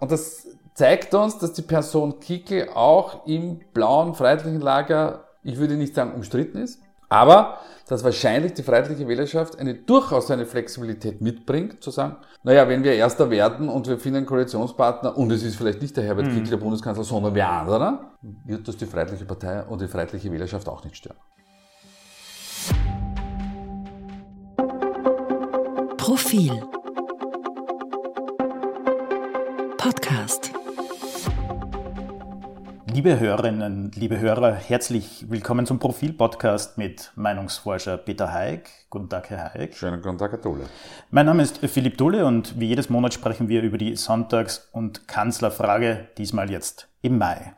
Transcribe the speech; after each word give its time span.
Und 0.00 0.10
das 0.12 0.46
zeigt 0.74 1.14
uns, 1.14 1.38
dass 1.38 1.52
die 1.52 1.62
Person 1.62 2.20
Kickel 2.20 2.68
auch 2.74 3.26
im 3.26 3.60
blauen 3.72 4.14
freiheitlichen 4.14 4.60
Lager, 4.60 5.24
ich 5.42 5.58
würde 5.58 5.74
nicht 5.74 5.94
sagen 5.94 6.14
umstritten 6.14 6.58
ist, 6.58 6.80
aber 7.08 7.58
dass 7.88 8.04
wahrscheinlich 8.04 8.52
die 8.52 8.62
freiheitliche 8.62 9.08
Wählerschaft 9.08 9.58
eine 9.58 9.74
durchaus 9.74 10.30
eine 10.30 10.44
Flexibilität 10.44 11.22
mitbringt, 11.22 11.82
zu 11.82 11.90
sagen, 11.90 12.16
naja, 12.42 12.68
wenn 12.68 12.84
wir 12.84 12.92
Erster 12.92 13.30
werden 13.30 13.68
und 13.68 13.88
wir 13.88 13.98
finden 13.98 14.18
einen 14.18 14.26
Koalitionspartner 14.26 15.16
und 15.16 15.32
es 15.32 15.42
ist 15.42 15.56
vielleicht 15.56 15.80
nicht 15.80 15.96
der 15.96 16.04
Herbert 16.04 16.26
mhm. 16.26 16.34
Kickl, 16.34 16.50
der 16.50 16.56
Bundeskanzler, 16.58 17.04
sondern 17.04 17.34
wer 17.34 17.50
anderer, 17.50 18.12
wird 18.44 18.68
das 18.68 18.76
die 18.76 18.86
freiheitliche 18.86 19.24
Partei 19.24 19.62
und 19.64 19.80
die 19.80 19.88
freiheitliche 19.88 20.30
Wählerschaft 20.30 20.68
auch 20.68 20.84
nicht 20.84 20.96
stören. 20.96 21.16
Profil 25.96 26.62
Podcast 29.78 30.52
Liebe 32.92 33.20
Hörerinnen, 33.20 33.92
liebe 33.94 34.18
Hörer, 34.18 34.52
herzlich 34.52 35.24
willkommen 35.30 35.66
zum 35.66 35.78
Profil-Podcast 35.78 36.78
mit 36.78 37.12
Meinungsforscher 37.14 37.96
Peter 37.96 38.32
Haig. 38.32 38.68
Guten 38.90 39.08
Tag, 39.08 39.30
Herr 39.30 39.54
Haig. 39.54 39.76
Schönen 39.76 40.02
guten 40.02 40.18
Tag, 40.18 40.32
Herr 40.32 40.38
Dole. 40.38 40.64
Mein 41.12 41.26
Name 41.26 41.44
ist 41.44 41.58
Philipp 41.58 41.96
Dole 41.96 42.26
und 42.26 42.58
wie 42.58 42.66
jedes 42.66 42.90
Monat 42.90 43.14
sprechen 43.14 43.48
wir 43.48 43.62
über 43.62 43.78
die 43.78 43.94
Sonntags- 43.94 44.68
und 44.72 45.06
Kanzlerfrage, 45.06 46.08
diesmal 46.18 46.50
jetzt 46.50 46.88
im 47.00 47.18
Mai. 47.18 47.54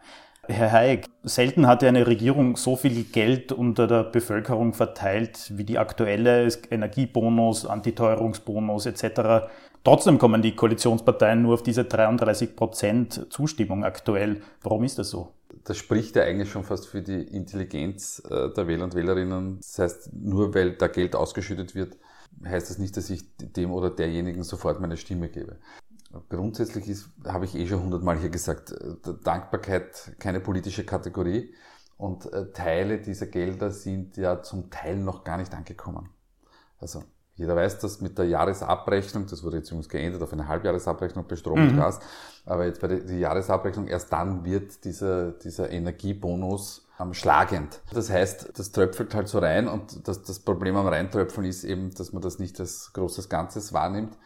Herr 0.47 0.73
Haig, 0.73 1.07
selten 1.23 1.67
hat 1.67 1.83
eine 1.85 2.07
Regierung 2.07 2.57
so 2.57 2.77
viel 2.77 3.05
Geld 3.05 3.53
unter 3.53 3.87
der 3.87 4.05
Bevölkerung 4.05 4.75
verteilt 4.75 5.53
wie 5.55 5.65
die 5.65 5.79
aktuelle 5.79 6.49
Energiebonus, 6.71 7.67
Antiteuerungsbonus 7.67 8.87
etc. 8.87 9.49
Trotzdem 9.83 10.19
kommen 10.19 10.43
die 10.43 10.55
Koalitionsparteien 10.55 11.43
nur 11.43 11.55
auf 11.55 11.63
diese 11.63 11.85
33 11.85 12.55
Prozent 12.55 13.27
Zustimmung 13.31 13.85
aktuell. 13.85 14.43
Warum 14.63 14.85
ist 14.85 14.99
das 14.99 15.09
so? 15.09 15.33
Das 15.65 15.79
spricht 15.79 16.17
ja 16.17 16.23
eigentlich 16.23 16.51
schon 16.51 16.65
fast 16.65 16.87
für 16.87 17.03
die 17.03 17.23
Intelligenz 17.23 18.23
äh, 18.29 18.53
der 18.53 18.67
Wähler 18.67 18.85
und 18.85 18.95
Wählerinnen. 18.95 19.57
Das 19.59 19.79
heißt, 19.79 20.13
nur 20.13 20.55
weil 20.55 20.73
da 20.73 20.87
Geld 20.87 21.17
ausgeschüttet 21.17 21.75
wird, 21.75 21.97
heißt 22.45 22.71
das 22.71 22.79
nicht, 22.79 22.97
dass 22.97 23.09
ich 23.11 23.25
dem 23.39 23.73
oder 23.73 23.91
derjenigen 23.91 24.43
sofort 24.43 24.81
meine 24.81 24.97
Stimme 24.97 25.29
gebe. 25.29 25.59
Grundsätzlich 26.29 26.89
ist, 26.89 27.09
habe 27.25 27.45
ich 27.45 27.55
eh 27.55 27.67
schon 27.67 27.83
hundertmal 27.83 28.19
hier 28.19 28.31
gesagt, 28.31 28.73
äh, 28.73 28.97
Dankbarkeit 29.25 30.13
keine 30.19 30.41
politische 30.41 30.85
Kategorie 30.85 31.55
und 31.97 32.31
äh, 32.33 32.53
Teile 32.53 33.01
dieser 33.01 33.27
Gelder 33.27 33.71
sind 33.71 34.17
ja 34.17 34.43
zum 34.43 34.71
Teil 34.71 34.97
noch 34.97 35.25
gar 35.25 35.39
nicht 35.39 35.55
angekommen. 35.55 36.11
Also 36.79 37.05
jeder 37.35 37.57
weiß 37.57 37.79
das 37.79 38.01
mit 38.01 38.19
der 38.19 38.27
Jahresabrechnung, 38.27 39.27
das 39.27 39.43
wurde 39.43 39.59
jetzt 39.59 39.71
übrigens 39.71 39.89
geändert 39.89 40.23
auf 40.23 40.33
eine 40.33 40.47
Halbjahresabrechnung 40.47 41.25
bei 41.27 41.37
Strom 41.37 41.61
und 41.61 41.73
mhm. 41.73 41.79
Gas, 41.79 42.01
aber 42.45 42.67
jetzt 42.67 42.81
bei 42.81 42.89
der 42.89 43.17
Jahresabrechnung, 43.17 43.87
erst 43.87 44.13
dann 44.13 44.45
wird 44.45 44.85
dieser, 44.85 45.33
dieser 45.33 45.71
Energiebonus 45.71 46.87
ähm, 47.01 47.15
schlagend. 47.15 47.81
Das 47.93 48.11
heißt, 48.11 48.59
das 48.59 48.73
tröpfelt 48.73 49.15
halt 49.15 49.29
so 49.29 49.39
rein 49.39 49.69
und 49.69 50.07
das, 50.07 50.23
das 50.23 50.41
Problem 50.41 50.77
am 50.77 50.87
Reintröpfeln 50.87 51.47
ist 51.47 51.65
eben, 51.65 51.95
dass 51.95 52.13
man 52.13 52.23
das 52.23 52.39
nicht 52.39 52.61
als 52.61 52.93
großes 52.93 53.29
Ganzes 53.29 53.73
wahrnimmt. 53.73 54.17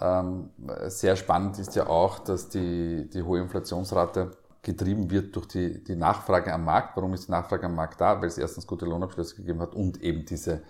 Ähm, 0.00 0.50
sehr 0.86 1.16
spannend 1.16 1.58
ist 1.58 1.74
ja 1.76 1.86
auch, 1.86 2.18
dass 2.18 2.48
die, 2.48 3.08
die 3.10 3.22
hohe 3.22 3.40
Inflationsrate 3.40 4.32
getrieben 4.62 5.10
wird 5.10 5.34
durch 5.34 5.46
die, 5.46 5.82
die 5.82 5.96
Nachfrage 5.96 6.52
am 6.52 6.64
Markt. 6.64 6.96
Warum 6.96 7.14
ist 7.14 7.28
die 7.28 7.32
Nachfrage 7.32 7.66
am 7.66 7.74
Markt 7.74 8.00
da? 8.00 8.20
Weil 8.20 8.28
es 8.28 8.38
erstens 8.38 8.66
gute 8.66 8.84
Lohnabschlüsse 8.84 9.36
gegeben 9.36 9.60
hat 9.60 9.74
und 9.74 10.02
eben 10.02 10.24
diese 10.24 10.62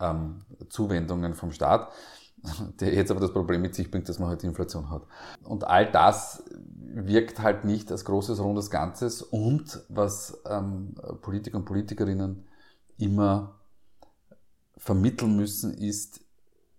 ähm, 0.00 0.42
Zuwendungen 0.68 1.34
vom 1.34 1.52
Staat, 1.52 1.92
der 2.80 2.94
jetzt 2.94 3.10
aber 3.10 3.20
das 3.20 3.32
Problem 3.32 3.62
mit 3.62 3.74
sich 3.74 3.90
bringt, 3.90 4.08
dass 4.08 4.18
man 4.18 4.28
halt 4.28 4.44
Inflation 4.44 4.90
hat. 4.90 5.02
Und 5.44 5.64
all 5.64 5.90
das 5.90 6.44
wirkt 6.94 7.40
halt 7.40 7.64
nicht 7.64 7.90
als 7.90 8.04
großes, 8.04 8.40
rundes 8.40 8.70
Ganzes 8.70 9.22
und 9.22 9.82
was 9.88 10.42
ähm, 10.48 10.94
Politiker 11.22 11.56
und 11.58 11.64
Politikerinnen 11.64 12.46
immer 12.98 13.60
vermitteln 14.76 15.36
müssen, 15.36 15.74
ist, 15.74 16.20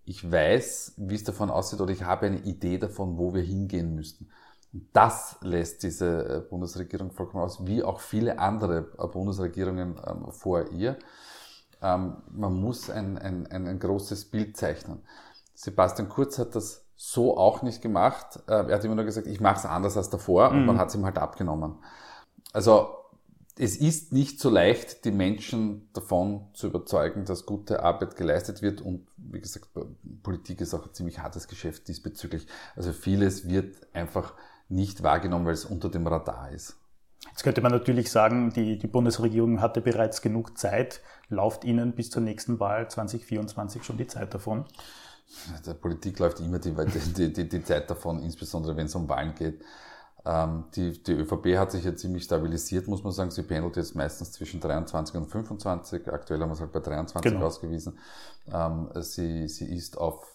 ich 0.04 0.30
weiß, 0.30 0.94
wie 0.98 1.14
es 1.14 1.24
davon 1.24 1.50
aussieht 1.50 1.80
oder 1.80 1.92
ich 1.92 2.04
habe 2.04 2.26
eine 2.26 2.40
Idee 2.40 2.78
davon, 2.78 3.16
wo 3.16 3.34
wir 3.34 3.42
hingehen 3.42 3.94
müssten. 3.94 4.28
Das 4.92 5.36
lässt 5.40 5.82
diese 5.82 6.28
äh, 6.28 6.40
Bundesregierung 6.40 7.12
vollkommen 7.12 7.44
aus, 7.44 7.66
wie 7.66 7.82
auch 7.82 8.00
viele 8.00 8.38
andere 8.38 8.92
äh, 8.98 9.06
Bundesregierungen 9.06 9.94
ähm, 10.06 10.32
vor 10.32 10.70
ihr 10.72 10.98
ähm, 11.84 12.16
man 12.32 12.54
muss 12.54 12.88
ein, 12.88 13.18
ein, 13.18 13.46
ein, 13.46 13.68
ein, 13.68 13.78
großes 13.78 14.30
Bild 14.30 14.56
zeichnen. 14.56 15.02
Sebastian 15.54 16.08
Kurz 16.08 16.38
hat 16.38 16.54
das 16.54 16.86
so 16.96 17.36
auch 17.36 17.62
nicht 17.62 17.82
gemacht. 17.82 18.40
Äh, 18.46 18.70
er 18.70 18.76
hat 18.76 18.84
immer 18.84 18.94
nur 18.94 19.04
gesagt, 19.04 19.26
ich 19.26 19.40
mache 19.40 19.58
es 19.58 19.66
anders 19.66 19.96
als 19.96 20.08
davor 20.08 20.50
mhm. 20.50 20.60
und 20.60 20.66
man 20.66 20.78
hat 20.78 20.88
es 20.88 20.94
ihm 20.94 21.04
halt 21.04 21.18
abgenommen. 21.18 21.76
Also 22.54 22.88
es 23.56 23.76
ist 23.76 24.12
nicht 24.12 24.40
so 24.40 24.48
leicht, 24.48 25.04
die 25.04 25.12
Menschen 25.12 25.88
davon 25.92 26.46
zu 26.54 26.68
überzeugen, 26.68 27.26
dass 27.26 27.44
gute 27.44 27.82
Arbeit 27.82 28.16
geleistet 28.16 28.62
wird. 28.62 28.80
Und 28.80 29.06
wie 29.16 29.40
gesagt, 29.40 29.68
Politik 30.22 30.60
ist 30.62 30.74
auch 30.74 30.86
ein 30.86 30.94
ziemlich 30.94 31.20
hartes 31.20 31.48
Geschäft 31.48 31.86
diesbezüglich. 31.86 32.46
Also 32.74 32.92
vieles 32.92 33.46
wird 33.46 33.76
einfach 33.92 34.32
nicht 34.68 35.02
wahrgenommen, 35.02 35.46
weil 35.46 35.52
es 35.52 35.66
unter 35.66 35.90
dem 35.90 36.06
Radar 36.06 36.50
ist. 36.50 36.76
Jetzt 37.30 37.42
könnte 37.42 37.60
man 37.60 37.72
natürlich 37.72 38.10
sagen, 38.10 38.52
die, 38.52 38.78
die 38.78 38.86
Bundesregierung 38.86 39.60
hatte 39.60 39.80
bereits 39.80 40.22
genug 40.22 40.58
Zeit. 40.58 41.00
Lauft 41.28 41.64
Ihnen 41.64 41.92
bis 41.92 42.10
zur 42.10 42.22
nächsten 42.22 42.60
Wahl 42.60 42.88
2024 42.88 43.82
schon 43.82 43.96
die 43.96 44.06
Zeit 44.06 44.34
davon? 44.34 44.66
Der 45.66 45.74
Politik 45.74 46.18
läuft 46.18 46.40
immer 46.40 46.58
die, 46.58 46.74
die, 47.16 47.32
die, 47.32 47.48
die 47.48 47.64
Zeit 47.64 47.90
davon, 47.90 48.22
insbesondere 48.22 48.76
wenn 48.76 48.86
es 48.86 48.94
um 48.94 49.08
Wahlen 49.08 49.34
geht. 49.34 49.64
Ähm, 50.26 50.64
die, 50.74 51.02
die 51.02 51.12
ÖVP 51.12 51.58
hat 51.58 51.72
sich 51.72 51.84
ja 51.84 51.94
ziemlich 51.94 52.24
stabilisiert, 52.24 52.88
muss 52.88 53.02
man 53.02 53.12
sagen. 53.12 53.30
Sie 53.30 53.42
pendelt 53.42 53.76
jetzt 53.76 53.94
meistens 53.94 54.32
zwischen 54.32 54.60
23 54.60 55.16
und 55.16 55.26
25. 55.26 56.08
Aktuell 56.12 56.40
haben 56.40 56.48
wir 56.48 56.54
es 56.54 56.60
halt 56.60 56.72
bei 56.72 56.80
23 56.80 57.32
genau. 57.32 57.46
ausgewiesen. 57.46 57.98
Ähm, 58.52 58.88
sie, 59.00 59.48
sie 59.48 59.74
ist 59.74 59.98
auf 59.98 60.34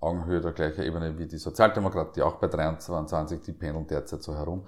Augenhöhe 0.00 0.40
der 0.40 0.52
gleichen 0.52 0.84
Ebene 0.84 1.18
wie 1.18 1.26
die 1.26 1.38
Sozialdemokraten, 1.38 2.12
die 2.14 2.22
auch 2.22 2.36
bei 2.36 2.46
23, 2.46 3.40
die 3.42 3.52
pendeln 3.52 3.86
derzeit 3.86 4.22
so 4.22 4.34
herum. 4.34 4.66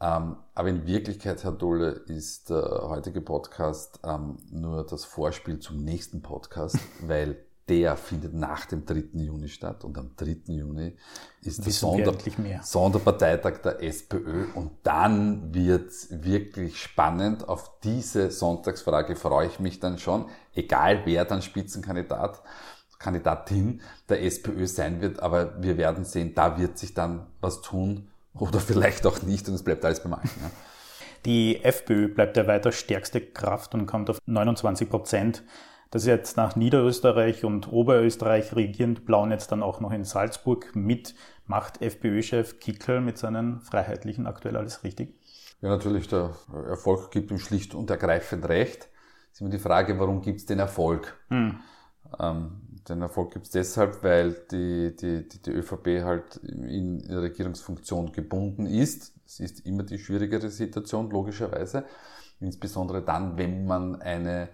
Ähm, 0.00 0.36
aber 0.54 0.68
in 0.68 0.86
Wirklichkeit, 0.86 1.44
Herr 1.44 1.52
Dolle, 1.52 1.90
ist 1.90 2.48
der 2.50 2.88
heutige 2.88 3.20
Podcast 3.20 4.00
ähm, 4.02 4.38
nur 4.50 4.84
das 4.86 5.04
Vorspiel 5.04 5.58
zum 5.58 5.84
nächsten 5.84 6.22
Podcast, 6.22 6.78
weil 7.02 7.36
der 7.68 7.96
findet 7.96 8.34
nach 8.34 8.66
dem 8.66 8.84
3. 8.84 9.10
Juni 9.12 9.48
statt 9.48 9.84
und 9.84 9.96
am 9.96 10.10
3. 10.16 10.38
Juni 10.46 10.96
ist 11.42 11.64
der 11.64 11.72
Sonder 11.72 12.14
Sonderparteitag 12.62 13.58
der 13.62 13.80
SPÖ 13.82 14.46
und 14.54 14.72
dann 14.82 15.54
wird's 15.54 16.08
wirklich 16.10 16.80
spannend. 16.80 17.48
Auf 17.48 17.78
diese 17.84 18.32
Sonntagsfrage 18.32 19.14
freue 19.14 19.46
ich 19.46 19.60
mich 19.60 19.78
dann 19.78 19.98
schon, 19.98 20.26
egal 20.52 21.02
wer 21.04 21.24
dann 21.24 21.42
Spitzenkandidat 21.42 22.42
Kandidatin 22.98 23.80
der 24.08 24.24
SPÖ 24.24 24.66
sein 24.66 25.00
wird, 25.00 25.20
aber 25.20 25.62
wir 25.62 25.78
werden 25.78 26.04
sehen, 26.04 26.34
da 26.34 26.58
wird 26.58 26.76
sich 26.76 26.92
dann 26.92 27.28
was 27.40 27.62
tun 27.62 28.08
oder 28.34 28.60
vielleicht 28.60 29.06
auch 29.06 29.22
nicht 29.22 29.48
und 29.48 29.54
es 29.54 29.62
bleibt 29.62 29.84
alles 29.84 30.02
beim 30.02 30.14
Alten. 30.14 30.30
Ja. 30.40 30.50
Die 31.26 31.62
FPÖ 31.62 32.08
bleibt 32.08 32.36
ja 32.36 32.46
weiter 32.46 32.72
stärkste 32.72 33.20
Kraft 33.20 33.74
und 33.74 33.86
kommt 33.86 34.08
auf 34.08 34.18
29 34.24 34.88
Prozent. 34.88 35.42
Das 35.90 36.02
ist 36.02 36.08
jetzt 36.08 36.36
nach 36.36 36.56
Niederösterreich 36.56 37.44
und 37.44 37.70
Oberösterreich 37.70 38.54
regierend 38.54 39.04
Blauen 39.04 39.32
jetzt 39.32 39.50
dann 39.50 39.62
auch 39.62 39.80
noch 39.80 39.92
in 39.92 40.04
Salzburg 40.04 40.74
mit. 40.74 41.14
Macht 41.46 41.82
FPÖ-Chef 41.82 42.60
Kickel 42.60 43.00
mit 43.00 43.18
seinen 43.18 43.60
Freiheitlichen 43.60 44.28
aktuell 44.28 44.56
alles 44.56 44.84
richtig? 44.84 45.14
Ja, 45.60 45.68
natürlich. 45.68 46.06
Der 46.08 46.30
Erfolg 46.68 47.10
gibt 47.10 47.32
ihm 47.32 47.38
schlicht 47.38 47.74
und 47.74 47.90
ergreifend 47.90 48.48
recht. 48.48 48.88
Es 49.32 49.34
ist 49.34 49.40
immer 49.40 49.50
die 49.50 49.58
Frage, 49.58 49.98
warum 49.98 50.22
gibt 50.22 50.38
es 50.38 50.46
den 50.46 50.60
Erfolg? 50.60 51.18
Hm. 51.28 51.58
Ähm, 52.18 52.62
den 52.88 53.02
Erfolg 53.02 53.32
gibt 53.32 53.46
es 53.46 53.52
deshalb, 53.52 54.02
weil 54.02 54.32
die, 54.50 54.96
die, 54.96 55.28
die, 55.28 55.42
die 55.42 55.50
ÖVP 55.50 56.02
halt 56.02 56.36
in 56.36 57.00
der 57.00 57.22
Regierungsfunktion 57.22 58.12
gebunden 58.12 58.66
ist. 58.66 59.12
Das 59.24 59.40
ist 59.40 59.66
immer 59.66 59.82
die 59.82 59.98
schwierigere 59.98 60.50
Situation, 60.50 61.10
logischerweise. 61.10 61.84
Insbesondere 62.40 63.02
dann, 63.02 63.36
wenn 63.36 63.66
man 63.66 64.00
eine 64.00 64.48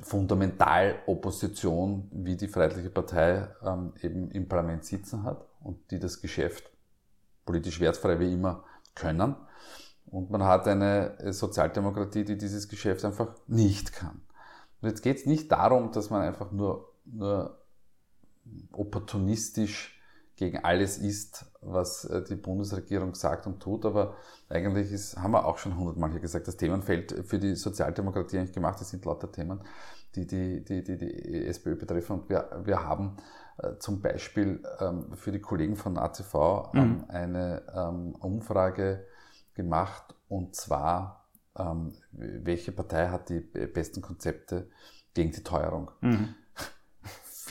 Fundamentalopposition 0.00 2.10
wie 2.12 2.36
die 2.36 2.48
Freiheitliche 2.48 2.90
Partei 2.90 3.48
ähm, 3.62 3.94
eben 4.02 4.30
im 4.30 4.48
Parlament 4.48 4.84
sitzen 4.84 5.24
hat 5.24 5.46
und 5.60 5.90
die 5.90 5.98
das 5.98 6.20
Geschäft 6.20 6.70
politisch 7.44 7.80
wertfrei 7.80 8.18
wie 8.20 8.32
immer 8.32 8.64
können. 8.94 9.36
Und 10.06 10.30
man 10.30 10.44
hat 10.44 10.66
eine 10.66 11.32
Sozialdemokratie, 11.32 12.24
die 12.24 12.36
dieses 12.36 12.68
Geschäft 12.68 13.04
einfach 13.04 13.34
nicht 13.46 13.92
kann. 13.92 14.22
Und 14.80 14.88
jetzt 14.88 15.02
geht 15.02 15.18
es 15.18 15.26
nicht 15.26 15.52
darum, 15.52 15.92
dass 15.92 16.10
man 16.10 16.22
einfach 16.22 16.50
nur, 16.50 16.92
nur 17.04 17.59
opportunistisch 18.72 20.00
gegen 20.36 20.64
alles 20.64 20.96
ist, 20.96 21.44
was 21.60 22.06
äh, 22.06 22.24
die 22.24 22.36
Bundesregierung 22.36 23.14
sagt 23.14 23.46
und 23.46 23.60
tut. 23.60 23.84
Aber 23.84 24.16
eigentlich 24.48 24.90
ist, 24.90 25.18
haben 25.18 25.32
wir 25.32 25.44
auch 25.44 25.58
schon 25.58 25.76
hundertmal 25.76 26.10
hier 26.10 26.20
gesagt, 26.20 26.48
das 26.48 26.56
Themenfeld 26.56 27.26
für 27.26 27.38
die 27.38 27.54
Sozialdemokratie 27.54 28.38
eigentlich 28.38 28.54
gemacht. 28.54 28.80
Das 28.80 28.88
sind 28.88 29.04
lauter 29.04 29.30
Themen, 29.30 29.60
die 30.14 30.26
die, 30.26 30.64
die, 30.64 30.82
die, 30.82 30.96
die 30.96 31.46
SPÖ 31.46 31.76
betreffen. 31.76 32.20
Und 32.20 32.30
wir, 32.30 32.62
wir 32.64 32.82
haben 32.82 33.16
äh, 33.58 33.76
zum 33.78 34.00
Beispiel 34.00 34.62
ähm, 34.80 35.12
für 35.14 35.30
die 35.30 35.40
Kollegen 35.40 35.76
von 35.76 35.98
ATV 35.98 36.70
ähm, 36.72 36.80
mhm. 36.80 37.04
eine 37.08 37.62
ähm, 37.74 38.14
Umfrage 38.14 39.04
gemacht 39.54 40.14
und 40.28 40.54
zwar, 40.54 41.28
ähm, 41.58 41.92
welche 42.12 42.72
Partei 42.72 43.08
hat 43.08 43.28
die 43.28 43.40
besten 43.40 44.00
Konzepte 44.00 44.70
gegen 45.12 45.32
die 45.32 45.42
Teuerung? 45.42 45.90
Mhm. 46.00 46.34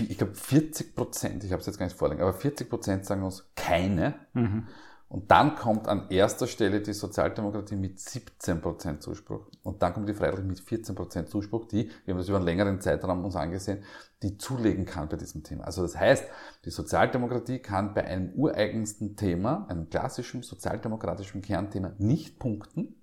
Ich 0.07 0.17
glaube 0.17 0.35
40 0.35 0.95
Prozent, 0.95 1.43
ich 1.43 1.51
habe 1.51 1.59
es 1.59 1.65
jetzt 1.65 1.77
gar 1.77 1.85
nicht 1.85 1.97
vorliegen, 1.97 2.21
aber 2.21 2.33
40 2.33 2.69
Prozent 2.69 3.05
sagen 3.05 3.23
uns 3.23 3.49
keine. 3.55 4.15
Mhm. 4.33 4.67
Und 5.09 5.31
dann 5.31 5.55
kommt 5.55 5.87
an 5.87 6.07
erster 6.11 6.45
Stelle 6.45 6.81
die 6.81 6.93
Sozialdemokratie 6.93 7.75
mit 7.75 7.97
17% 7.97 8.99
Zuspruch. 8.99 9.47
Und 9.63 9.81
dann 9.81 9.93
kommt 9.93 10.07
die 10.07 10.13
Freiheit 10.13 10.43
mit 10.43 10.59
14% 10.59 11.25
Zuspruch, 11.25 11.65
die, 11.65 11.89
wir 12.05 12.13
haben 12.13 12.19
das 12.19 12.29
über 12.29 12.37
einen 12.37 12.45
längeren 12.45 12.79
Zeitraum 12.79 13.25
uns 13.25 13.35
angesehen, 13.35 13.83
die 14.21 14.37
zulegen 14.37 14.85
kann 14.85 15.09
bei 15.09 15.17
diesem 15.17 15.43
Thema. 15.43 15.63
Also 15.63 15.81
das 15.81 15.97
heißt, 15.97 16.25
die 16.63 16.69
Sozialdemokratie 16.69 17.57
kann 17.57 17.95
bei 17.95 18.05
einem 18.05 18.33
ureigensten 18.35 19.15
Thema, 19.15 19.65
einem 19.67 19.89
klassischen 19.89 20.43
sozialdemokratischen 20.43 21.41
Kernthema, 21.41 21.93
nicht 21.97 22.37
punkten. 22.37 23.01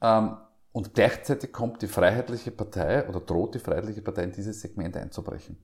Ähm, 0.00 0.38
und 0.78 0.94
gleichzeitig 0.94 1.52
kommt 1.52 1.82
die 1.82 1.88
Freiheitliche 1.88 2.52
Partei 2.52 3.08
oder 3.08 3.18
droht 3.18 3.56
die 3.56 3.58
Freiheitliche 3.58 4.00
Partei 4.00 4.22
in 4.22 4.30
dieses 4.30 4.60
Segment 4.60 4.96
einzubrechen. 4.96 5.58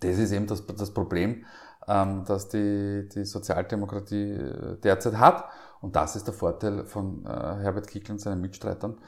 Das 0.00 0.18
ist 0.18 0.32
eben 0.32 0.48
das, 0.48 0.66
das 0.66 0.92
Problem, 0.92 1.44
ähm, 1.86 2.24
dass 2.24 2.48
die, 2.48 3.08
die 3.08 3.24
Sozialdemokratie 3.24 4.32
äh, 4.32 4.80
derzeit 4.80 5.16
hat. 5.16 5.44
Und 5.80 5.94
das 5.94 6.16
ist 6.16 6.26
der 6.26 6.34
Vorteil 6.34 6.84
von 6.84 7.24
äh, 7.26 7.28
Herbert 7.28 7.86
Kickl 7.86 8.10
und 8.10 8.18
seinen 8.18 8.40
Mitstreitern, 8.40 8.98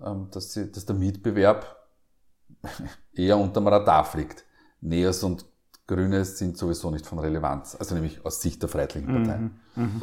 ähm, 0.00 0.28
dass, 0.30 0.52
sie, 0.52 0.70
dass 0.70 0.86
der 0.86 0.94
Mitbewerb 0.94 1.84
eher 3.14 3.36
unterm 3.36 3.66
Radar 3.66 4.04
fliegt. 4.04 4.44
Neos 4.80 5.24
und 5.24 5.46
Grünes 5.88 6.38
sind 6.38 6.56
sowieso 6.56 6.92
nicht 6.92 7.06
von 7.06 7.18
Relevanz, 7.18 7.74
also 7.74 7.96
nämlich 7.96 8.24
aus 8.24 8.40
Sicht 8.40 8.62
der 8.62 8.68
Freiheitlichen 8.68 9.08
Partei. 9.08 9.38
Mhm, 9.38 9.58
mh. 9.74 10.02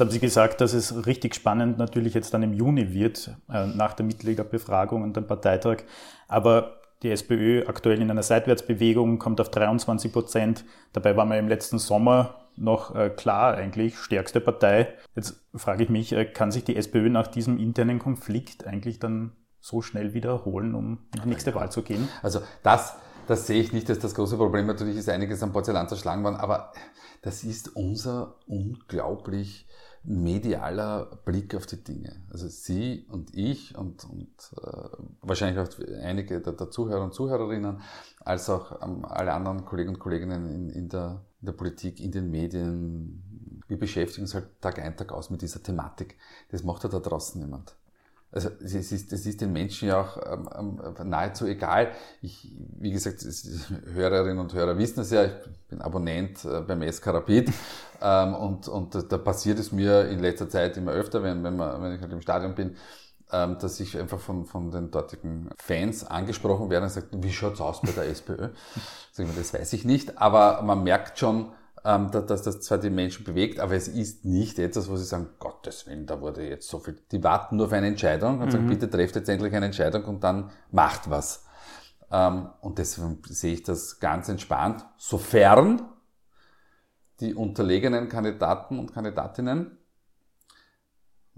Jetzt 0.00 0.06
haben 0.06 0.12
Sie 0.12 0.20
gesagt, 0.20 0.62
dass 0.62 0.72
es 0.72 1.04
richtig 1.04 1.34
spannend 1.34 1.76
natürlich 1.76 2.14
jetzt 2.14 2.32
dann 2.32 2.42
im 2.42 2.54
Juni 2.54 2.94
wird, 2.94 3.36
äh, 3.52 3.66
nach 3.66 3.92
der 3.92 4.06
Mitgliederbefragung 4.06 5.02
und 5.02 5.14
dem 5.14 5.26
Parteitag. 5.26 5.82
Aber 6.26 6.80
die 7.02 7.10
SPÖ 7.10 7.66
aktuell 7.66 8.00
in 8.00 8.10
einer 8.10 8.22
Seitwärtsbewegung, 8.22 9.18
kommt 9.18 9.42
auf 9.42 9.50
23 9.50 10.10
Prozent. 10.10 10.64
Dabei 10.94 11.18
war 11.18 11.26
man 11.26 11.36
im 11.36 11.48
letzten 11.48 11.78
Sommer 11.78 12.46
noch 12.56 12.94
äh, 12.94 13.10
klar 13.10 13.56
eigentlich 13.56 13.98
stärkste 13.98 14.40
Partei. 14.40 14.88
Jetzt 15.14 15.44
frage 15.54 15.84
ich 15.84 15.90
mich, 15.90 16.14
äh, 16.14 16.24
kann 16.24 16.50
sich 16.50 16.64
die 16.64 16.76
SPÖ 16.76 17.10
nach 17.10 17.26
diesem 17.26 17.58
internen 17.58 17.98
Konflikt 17.98 18.66
eigentlich 18.66 19.00
dann 19.00 19.32
so 19.60 19.82
schnell 19.82 20.14
wiederholen, 20.14 20.74
um 20.74 21.00
in 21.14 21.24
die 21.24 21.28
nächste 21.28 21.54
Wahl 21.54 21.70
zu 21.70 21.82
gehen? 21.82 22.08
Also 22.22 22.40
das, 22.62 22.94
das 23.26 23.46
sehe 23.46 23.60
ich 23.60 23.74
nicht 23.74 23.90
als 23.90 23.98
das 23.98 24.14
große 24.14 24.38
Problem. 24.38 24.66
Natürlich 24.66 24.96
ist 24.96 25.10
einiges 25.10 25.42
am 25.42 25.52
Porzellan 25.52 25.90
zerschlagen 25.90 26.24
worden, 26.24 26.36
aber 26.36 26.72
das 27.20 27.44
ist 27.44 27.76
unser 27.76 28.36
unglaublich 28.46 29.66
medialer 30.02 31.20
Blick 31.24 31.54
auf 31.54 31.66
die 31.66 31.82
Dinge. 31.82 32.22
Also 32.30 32.48
Sie 32.48 33.06
und 33.10 33.34
ich 33.34 33.76
und, 33.76 34.04
und 34.04 34.28
äh, 34.56 34.88
wahrscheinlich 35.20 35.58
auch 35.58 35.68
einige 36.02 36.40
der, 36.40 36.54
der, 36.54 36.70
Zuhörer 36.70 37.04
und 37.04 37.14
Zuhörerinnen, 37.14 37.80
als 38.20 38.48
auch 38.48 38.82
ähm, 38.82 39.04
alle 39.04 39.32
anderen 39.32 39.64
Kollegen 39.64 39.90
und 39.90 39.98
Kolleginnen 39.98 40.48
in, 40.48 40.70
in, 40.70 40.88
der, 40.88 41.24
in 41.40 41.46
der 41.46 41.52
Politik, 41.52 42.00
in 42.00 42.12
den 42.12 42.30
Medien, 42.30 43.62
wir 43.68 43.78
beschäftigen 43.78 44.22
uns 44.22 44.34
halt 44.34 44.60
Tag 44.60 44.78
ein, 44.78 44.96
Tag 44.96 45.12
aus 45.12 45.30
mit 45.30 45.42
dieser 45.42 45.62
Thematik. 45.62 46.16
Das 46.50 46.64
macht 46.64 46.82
ja 46.84 46.88
da 46.88 46.98
draußen 46.98 47.40
niemand. 47.40 47.76
Also 48.32 48.48
es 48.62 48.74
ist, 48.74 49.12
es 49.12 49.26
ist 49.26 49.40
den 49.40 49.52
Menschen 49.52 49.88
ja 49.88 50.00
auch 50.00 50.16
ähm, 50.24 50.48
ähm 50.78 51.08
nahezu 51.08 51.46
egal. 51.46 51.90
Ich, 52.22 52.52
wie 52.78 52.92
gesagt, 52.92 53.26
Hörerinnen 53.92 54.38
und 54.38 54.54
Hörer 54.54 54.78
wissen 54.78 55.00
es 55.00 55.10
ja, 55.10 55.24
ich 55.24 55.32
bin 55.68 55.80
Abonnent 55.80 56.44
äh, 56.44 56.60
beim 56.60 56.80
SK 56.90 57.08
Rapid 57.08 57.52
ähm, 58.02 58.34
und, 58.34 58.68
und 58.68 59.12
da 59.12 59.18
passiert 59.18 59.58
es 59.58 59.72
mir 59.72 60.08
in 60.08 60.20
letzter 60.20 60.48
Zeit 60.48 60.76
immer 60.76 60.92
öfter, 60.92 61.22
wenn, 61.24 61.42
wenn, 61.42 61.56
man, 61.56 61.82
wenn 61.82 61.94
ich 61.94 62.00
halt 62.00 62.12
im 62.12 62.20
Stadion 62.20 62.54
bin, 62.54 62.76
ähm, 63.32 63.58
dass 63.58 63.80
ich 63.80 63.98
einfach 63.98 64.20
von, 64.20 64.44
von 64.44 64.70
den 64.70 64.92
dortigen 64.92 65.50
Fans 65.56 66.04
angesprochen 66.04 66.70
werde 66.70 66.84
und 66.84 66.92
sagt, 66.92 67.08
wie 67.12 67.32
schaut's 67.32 67.60
aus 67.60 67.80
bei 67.82 67.90
der 67.90 68.08
SPÖ? 68.08 68.50
Sag 69.12 69.26
ich, 69.26 69.34
das 69.34 69.52
weiß 69.52 69.72
ich 69.72 69.84
nicht, 69.84 70.18
aber 70.18 70.62
man 70.62 70.84
merkt 70.84 71.18
schon, 71.18 71.52
ähm, 71.84 72.10
dass 72.10 72.42
das 72.42 72.60
zwar 72.60 72.78
die 72.78 72.90
Menschen 72.90 73.24
bewegt, 73.24 73.60
aber 73.60 73.74
es 73.74 73.88
ist 73.88 74.24
nicht 74.24 74.58
etwas, 74.58 74.88
wo 74.88 74.96
sie 74.96 75.04
sagen, 75.04 75.28
Gottes 75.38 75.86
Willen, 75.86 76.06
da 76.06 76.20
wurde 76.20 76.46
jetzt 76.48 76.68
so 76.68 76.78
viel. 76.78 76.96
Die 77.10 77.22
warten 77.22 77.56
nur 77.56 77.66
auf 77.66 77.72
eine 77.72 77.86
Entscheidung 77.86 78.40
und 78.40 78.46
mhm. 78.46 78.50
sagen, 78.50 78.66
bitte 78.66 78.90
trefft 78.90 79.16
jetzt 79.16 79.28
endlich 79.28 79.54
eine 79.54 79.66
Entscheidung 79.66 80.04
und 80.04 80.22
dann 80.22 80.50
macht 80.70 81.08
was. 81.08 81.46
Ähm, 82.10 82.48
und 82.60 82.78
deswegen 82.78 83.20
sehe 83.24 83.54
ich 83.54 83.62
das 83.62 83.98
ganz 84.00 84.28
entspannt, 84.28 84.84
sofern 84.96 85.82
die 87.20 87.34
unterlegenen 87.34 88.08
Kandidaten 88.08 88.78
und 88.78 88.92
Kandidatinnen 88.92 89.78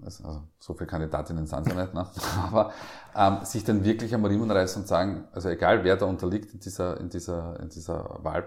also 0.01 0.43
so 0.59 0.73
viele 0.73 0.87
Kandidatinnen 0.87 1.45
sind 1.45 1.65
sie 1.65 1.75
nicht, 1.75 1.93
ne? 1.93 2.07
aber 2.43 2.71
ähm, 3.15 3.45
sich 3.45 3.63
dann 3.63 3.83
wirklich 3.83 4.13
am 4.13 4.25
Riemen 4.25 4.49
reißen 4.49 4.81
und 4.81 4.87
sagen, 4.87 5.27
also 5.31 5.49
egal 5.49 5.83
wer 5.83 5.95
da 5.95 6.05
unterliegt 6.05 6.53
in 6.53 6.59
dieser, 6.59 6.99
in 6.99 7.09
dieser, 7.09 7.59
in 7.59 7.69
dieser 7.69 8.19
Wahl, 8.23 8.45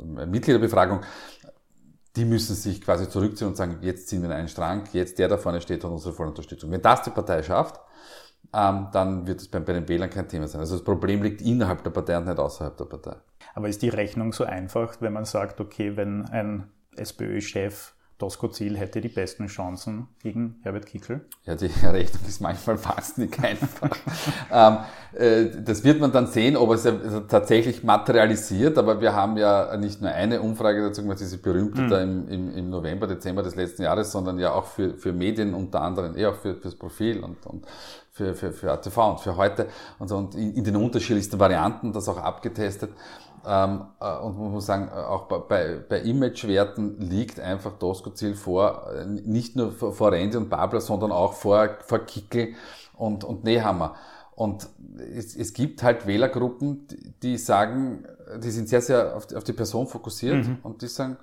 äh, 0.00 0.26
Mitgliederbefragung, 0.26 1.00
die 2.16 2.24
müssen 2.24 2.56
sich 2.56 2.80
quasi 2.80 3.08
zurückziehen 3.08 3.48
und 3.48 3.56
sagen, 3.56 3.78
jetzt 3.82 4.08
ziehen 4.08 4.22
wir 4.22 4.30
in 4.30 4.34
einen 4.34 4.48
Strang, 4.48 4.84
jetzt 4.92 5.18
der 5.18 5.28
da 5.28 5.36
vorne 5.36 5.60
steht 5.60 5.84
hat 5.84 5.90
unsere 5.90 6.14
volle 6.14 6.30
Unterstützung. 6.30 6.70
Wenn 6.70 6.82
das 6.82 7.02
die 7.02 7.10
Partei 7.10 7.42
schafft, 7.42 7.80
ähm, 8.52 8.88
dann 8.92 9.26
wird 9.26 9.40
es 9.40 9.48
bei, 9.48 9.60
bei 9.60 9.74
den 9.74 9.88
Wählern 9.88 10.10
kein 10.10 10.28
Thema 10.28 10.48
sein. 10.48 10.60
Also 10.60 10.76
das 10.76 10.84
Problem 10.84 11.22
liegt 11.22 11.42
innerhalb 11.42 11.84
der 11.84 11.90
Partei 11.90 12.16
und 12.16 12.26
nicht 12.26 12.38
außerhalb 12.38 12.76
der 12.76 12.84
Partei. 12.86 13.16
Aber 13.54 13.68
ist 13.68 13.82
die 13.82 13.88
Rechnung 13.88 14.32
so 14.32 14.44
einfach, 14.44 15.00
wenn 15.00 15.12
man 15.12 15.26
sagt, 15.26 15.60
okay, 15.60 15.96
wenn 15.96 16.26
ein 16.26 16.70
SPÖ-Chef 16.96 17.94
Doskozil 18.18 18.76
hätte 18.76 19.00
die 19.00 19.08
besten 19.08 19.46
Chancen 19.46 20.08
gegen 20.20 20.56
Herbert 20.62 20.86
Kickl? 20.86 21.20
Ja, 21.44 21.54
die 21.54 21.66
Rechnung 21.86 22.22
ist 22.26 22.40
manchmal 22.40 22.76
fast 22.76 23.18
nicht 23.18 23.38
einfach. 23.42 23.90
ähm, 24.52 24.78
äh, 25.12 25.62
das 25.62 25.84
wird 25.84 26.00
man 26.00 26.10
dann 26.10 26.26
sehen, 26.26 26.56
ob 26.56 26.72
es 26.72 26.86
tatsächlich 27.28 27.84
materialisiert, 27.84 28.76
aber 28.76 29.00
wir 29.00 29.14
haben 29.14 29.36
ja 29.36 29.76
nicht 29.76 30.02
nur 30.02 30.10
eine 30.10 30.40
Umfrage 30.40 30.82
dazu 30.82 31.02
gemacht, 31.02 31.20
diese 31.20 31.38
berühmte 31.38 31.82
mhm. 31.82 31.88
da 31.88 32.02
im, 32.02 32.28
im, 32.28 32.54
im, 32.56 32.70
November, 32.70 33.06
Dezember 33.06 33.44
des 33.44 33.54
letzten 33.54 33.82
Jahres, 33.82 34.10
sondern 34.10 34.40
ja 34.40 34.52
auch 34.52 34.66
für, 34.66 34.96
für 34.96 35.12
Medien 35.12 35.54
unter 35.54 35.80
anderem, 35.80 36.16
eher 36.16 36.30
auch 36.30 36.36
für, 36.36 36.56
fürs 36.56 36.74
Profil 36.74 37.20
und, 37.20 37.46
und 37.46 37.66
für, 38.18 38.34
für, 38.34 38.52
für 38.52 38.72
ATV 38.72 38.98
und 39.10 39.20
für 39.20 39.36
heute 39.36 39.68
und, 39.98 40.08
so, 40.08 40.16
und 40.16 40.34
in, 40.34 40.54
in 40.54 40.64
den 40.64 40.76
unterschiedlichsten 40.76 41.38
Varianten 41.38 41.92
das 41.92 42.08
auch 42.08 42.18
abgetestet. 42.18 42.90
Ähm, 43.46 43.84
äh, 44.00 44.16
und 44.18 44.36
man 44.36 44.50
muss 44.50 44.66
sagen, 44.66 44.88
äh, 44.88 44.98
auch 44.98 45.26
bei, 45.26 45.78
bei 45.88 46.00
Imagewerten 46.00 47.00
liegt 47.00 47.38
einfach 47.38 47.78
Doskozil 47.78 48.34
vor, 48.34 48.90
äh, 48.92 49.04
nicht 49.06 49.54
nur 49.54 49.70
vor, 49.70 49.92
vor 49.92 50.12
Randy 50.12 50.36
und 50.36 50.50
Babler, 50.50 50.80
sondern 50.80 51.12
auch 51.12 51.34
vor, 51.34 51.68
vor 51.86 52.00
Kickel 52.00 52.54
und, 52.96 53.22
und 53.22 53.44
Nehammer. 53.44 53.94
Und 54.34 54.68
es, 55.16 55.36
es 55.36 55.52
gibt 55.52 55.82
halt 55.82 56.06
Wählergruppen, 56.06 56.86
die 57.22 57.38
sagen, 57.38 58.04
die 58.42 58.50
sind 58.50 58.68
sehr, 58.68 58.82
sehr 58.82 59.16
auf 59.16 59.26
die, 59.26 59.36
auf 59.36 59.44
die 59.44 59.52
Person 59.52 59.86
fokussiert 59.86 60.46
mhm. 60.46 60.58
und 60.62 60.82
die 60.82 60.88
sagen, 60.88 61.16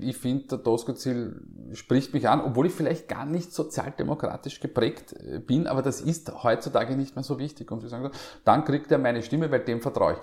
ich 0.00 0.16
finde, 0.16 0.46
der 0.46 0.58
Doskozil 0.58 1.42
spricht 1.74 2.14
mich 2.14 2.28
an, 2.28 2.40
obwohl 2.40 2.66
ich 2.66 2.72
vielleicht 2.72 3.06
gar 3.06 3.26
nicht 3.26 3.52
sozialdemokratisch 3.52 4.60
geprägt 4.60 5.14
bin, 5.46 5.66
aber 5.66 5.82
das 5.82 6.00
ist 6.00 6.32
heutzutage 6.42 6.96
nicht 6.96 7.16
mehr 7.16 7.22
so 7.22 7.38
wichtig. 7.38 7.70
Und 7.70 7.82
wir 7.82 7.90
sagen, 7.90 8.10
dann 8.44 8.64
kriegt 8.64 8.90
er 8.90 8.98
meine 8.98 9.22
Stimme, 9.22 9.50
weil 9.50 9.60
dem 9.60 9.82
vertraue 9.82 10.16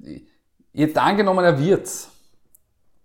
ich. 0.00 0.26
Jetzt 0.72 0.98
angenommen, 0.98 1.44
er 1.44 1.58
wird's, 1.60 2.10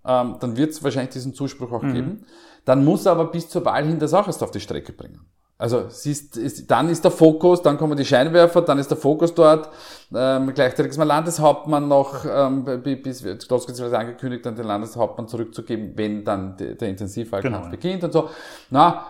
ähm, 0.04 0.38
dann 0.40 0.58
wird 0.58 0.72
es 0.72 0.84
wahrscheinlich 0.84 1.14
diesen 1.14 1.34
Zuspruch 1.34 1.72
auch 1.72 1.84
mhm. 1.84 1.94
geben. 1.94 2.26
Dann 2.64 2.84
muss 2.84 3.06
er 3.06 3.12
aber 3.12 3.26
bis 3.26 3.48
zur 3.48 3.64
Wahl 3.66 3.86
hin 3.86 4.00
das 4.00 4.14
auch 4.14 4.26
erst 4.26 4.42
auf 4.42 4.52
die 4.52 4.60
Strecke 4.60 4.94
bringen. 4.94 5.22
Also 5.58 5.86
siehst, 5.88 6.36
ist, 6.36 6.70
dann 6.70 6.90
ist 6.90 7.06
der 7.06 7.12
Fokus, 7.12 7.62
dann 7.62 7.78
kommen 7.78 7.96
die 7.96 8.04
Scheinwerfer, 8.04 8.62
dann 8.62 8.78
ist 8.78 8.90
der 8.90 8.98
Fokus 8.98 9.34
dort. 9.34 9.70
Ähm, 10.14 10.54
gleichzeitig 10.54 10.92
ist 10.92 10.98
mein 10.98 11.08
Landeshauptmann 11.08 11.88
noch, 11.88 12.26
ähm, 12.26 12.66
bis 12.84 13.24
Klotzkitzel 13.48 13.96
angekündigt, 13.96 14.46
dann 14.46 14.58
den 14.58 14.66
Landeshauptmann 14.66 15.30
zurückzugeben, 15.30 15.94
wenn 15.96 16.26
dann 16.26 16.58
der, 16.58 16.76
der 16.76 16.90
Intensivwahlkampf 16.90 17.58
genau. 17.58 17.70
beginnt 17.70 18.04
und 18.04 18.12
so. 18.12 18.30
Na, 18.70 19.06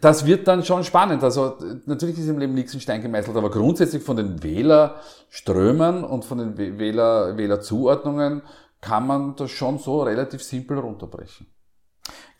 das 0.00 0.24
wird 0.24 0.48
dann 0.48 0.64
schon 0.64 0.84
spannend. 0.84 1.22
Also 1.22 1.56
natürlich 1.84 2.18
ist 2.18 2.28
im 2.28 2.38
Leben 2.38 2.54
nichts 2.54 2.72
in 2.72 2.80
Stein 2.80 3.02
gemeißelt, 3.02 3.36
aber 3.36 3.50
grundsätzlich 3.50 4.02
von 4.02 4.16
den 4.16 4.42
Wählerströmen 4.42 6.04
und 6.04 6.24
von 6.24 6.38
den 6.38 6.78
Wähler, 6.78 7.36
Wählerzuordnungen 7.36 8.42
kann 8.80 9.06
man 9.06 9.36
das 9.36 9.50
schon 9.50 9.78
so 9.78 10.02
relativ 10.02 10.42
simpel 10.42 10.78
runterbrechen. 10.78 11.46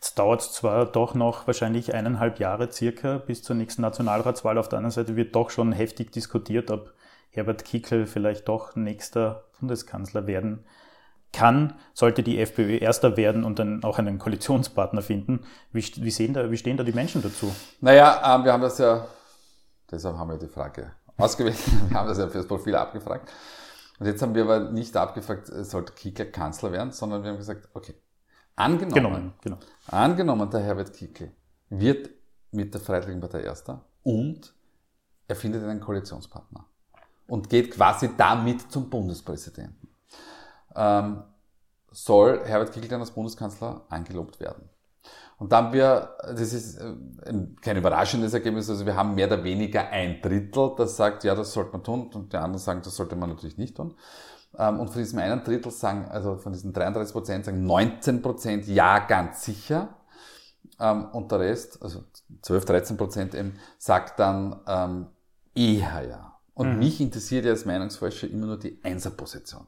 Jetzt 0.01 0.17
dauert 0.17 0.41
es 0.41 0.51
zwar 0.51 0.87
doch 0.87 1.13
noch 1.13 1.45
wahrscheinlich 1.45 1.93
eineinhalb 1.93 2.39
Jahre 2.39 2.71
circa 2.71 3.19
bis 3.19 3.43
zur 3.43 3.55
nächsten 3.55 3.83
Nationalratswahl. 3.83 4.57
Auf 4.57 4.67
der 4.67 4.77
anderen 4.77 4.91
Seite 4.91 5.15
wird 5.15 5.35
doch 5.35 5.51
schon 5.51 5.71
heftig 5.73 6.11
diskutiert, 6.11 6.71
ob 6.71 6.91
Herbert 7.29 7.65
Kickl 7.65 8.07
vielleicht 8.07 8.47
doch 8.47 8.75
nächster 8.75 9.43
Bundeskanzler 9.59 10.25
werden 10.25 10.65
kann, 11.31 11.75
sollte 11.93 12.23
die 12.23 12.39
FPÖ 12.39 12.77
Erster 12.77 13.15
werden 13.15 13.43
und 13.43 13.59
dann 13.59 13.83
auch 13.83 13.99
einen 13.99 14.17
Koalitionspartner 14.17 15.03
finden. 15.03 15.45
Wie, 15.71 15.85
wie, 15.97 16.11
sehen 16.11 16.33
da, 16.33 16.49
wie 16.49 16.57
stehen 16.57 16.77
da 16.77 16.83
die 16.83 16.93
Menschen 16.93 17.21
dazu? 17.21 17.53
Naja, 17.79 18.35
ähm, 18.35 18.43
wir 18.43 18.53
haben 18.53 18.63
das 18.63 18.79
ja, 18.79 19.05
deshalb 19.89 20.17
haben 20.17 20.31
wir 20.31 20.37
die 20.37 20.47
Frage 20.47 20.93
ausgewählt, 21.15 21.59
wir 21.89 21.95
haben 21.95 22.07
das 22.07 22.17
ja 22.17 22.27
fürs 22.27 22.47
Profil 22.47 22.75
abgefragt. 22.75 23.29
Und 23.99 24.07
jetzt 24.07 24.19
haben 24.23 24.33
wir 24.33 24.43
aber 24.43 24.71
nicht 24.71 24.97
abgefragt, 24.97 25.45
sollte 25.45 25.93
Kickl 25.93 26.25
Kanzler 26.25 26.71
werden, 26.71 26.91
sondern 26.91 27.21
wir 27.23 27.29
haben 27.29 27.37
gesagt, 27.37 27.69
okay, 27.75 27.93
Angenommen, 28.55 28.93
Genommen, 28.93 29.33
genau. 29.41 29.57
angenommen, 29.87 30.49
der 30.49 30.61
Herbert 30.61 30.93
Kickl 30.93 31.31
wird 31.69 32.09
mit 32.51 32.73
der 32.73 32.81
Freiheitlichen 32.81 33.21
Partei 33.21 33.41
Erster 33.41 33.83
und 34.03 34.53
er 35.27 35.35
findet 35.35 35.63
einen 35.63 35.79
Koalitionspartner 35.79 36.65
und 37.27 37.49
geht 37.49 37.71
quasi 37.71 38.11
damit 38.17 38.71
zum 38.71 38.89
Bundespräsidenten. 38.89 39.87
Ähm, 40.75 41.23
soll 41.91 42.45
Herbert 42.45 42.73
Kickl 42.73 42.87
dann 42.87 43.01
als 43.01 43.11
Bundeskanzler 43.11 43.85
angelobt 43.89 44.39
werden. 44.39 44.69
Und 45.37 45.51
dann 45.51 45.65
haben 45.65 45.73
wir, 45.73 46.15
das 46.21 46.53
ist 46.53 46.77
äh, 46.77 46.93
kein 47.61 47.77
überraschendes 47.77 48.33
Ergebnis, 48.33 48.69
also 48.69 48.85
wir 48.85 48.95
haben 48.95 49.15
mehr 49.15 49.25
oder 49.25 49.43
weniger 49.43 49.89
ein 49.89 50.21
Drittel, 50.21 50.73
das 50.77 50.95
sagt, 50.95 51.23
ja, 51.23 51.33
das 51.33 51.51
sollte 51.51 51.71
man 51.71 51.83
tun, 51.83 52.11
und 52.13 52.31
die 52.31 52.37
anderen 52.37 52.59
sagen, 52.59 52.81
das 52.83 52.95
sollte 52.95 53.15
man 53.15 53.29
natürlich 53.29 53.57
nicht 53.57 53.75
tun. 53.75 53.95
Ähm, 54.57 54.79
und 54.79 54.89
von 54.89 55.01
diesem 55.01 55.19
einen 55.19 55.43
Drittel 55.43 55.71
sagen, 55.71 56.05
also 56.09 56.37
von 56.37 56.53
diesen 56.53 56.73
33 56.73 57.13
Prozent 57.13 57.45
sagen 57.45 57.65
19 57.65 58.21
Prozent 58.21 58.67
ja, 58.67 58.99
ganz 58.99 59.43
sicher. 59.43 59.89
Ähm, 60.79 61.05
und 61.11 61.31
der 61.31 61.39
Rest, 61.39 61.81
also 61.81 62.03
12, 62.41 62.65
13 62.65 62.97
Prozent 62.97 63.35
eben, 63.35 63.53
sagt 63.77 64.19
dann 64.19 64.59
ähm, 64.67 65.07
eher 65.55 66.07
ja. 66.07 66.39
Und 66.53 66.73
mhm. 66.73 66.79
mich 66.79 66.99
interessiert 66.99 67.45
ja 67.45 67.51
als 67.51 67.65
Meinungsforscher 67.65 68.29
immer 68.29 68.47
nur 68.47 68.59
die 68.59 68.79
Einserposition. 68.83 69.67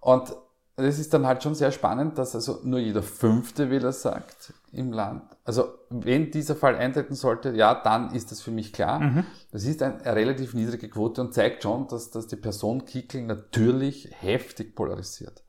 Und 0.00 0.34
das 0.82 0.98
ist 0.98 1.12
dann 1.14 1.26
halt 1.26 1.42
schon 1.42 1.54
sehr 1.54 1.72
spannend, 1.72 2.18
dass 2.18 2.34
also 2.34 2.60
nur 2.64 2.78
jeder 2.78 3.02
fünfte 3.02 3.70
Wähler 3.70 3.92
sagt 3.92 4.52
im 4.72 4.92
Land. 4.92 5.22
Also 5.44 5.64
wenn 5.88 6.30
dieser 6.30 6.54
Fall 6.54 6.76
eintreten 6.76 7.14
sollte, 7.14 7.50
ja, 7.50 7.74
dann 7.74 8.14
ist 8.14 8.30
das 8.30 8.40
für 8.40 8.50
mich 8.50 8.72
klar. 8.72 9.00
Mhm. 9.00 9.24
Das 9.52 9.64
ist 9.64 9.82
eine 9.82 10.04
relativ 10.04 10.54
niedrige 10.54 10.88
Quote 10.88 11.20
und 11.20 11.34
zeigt 11.34 11.62
schon, 11.62 11.88
dass, 11.88 12.10
dass 12.10 12.26
die 12.26 12.36
Person 12.36 12.84
Kickel 12.84 13.22
natürlich 13.22 14.10
heftig 14.20 14.76
polarisiert. 14.76 15.42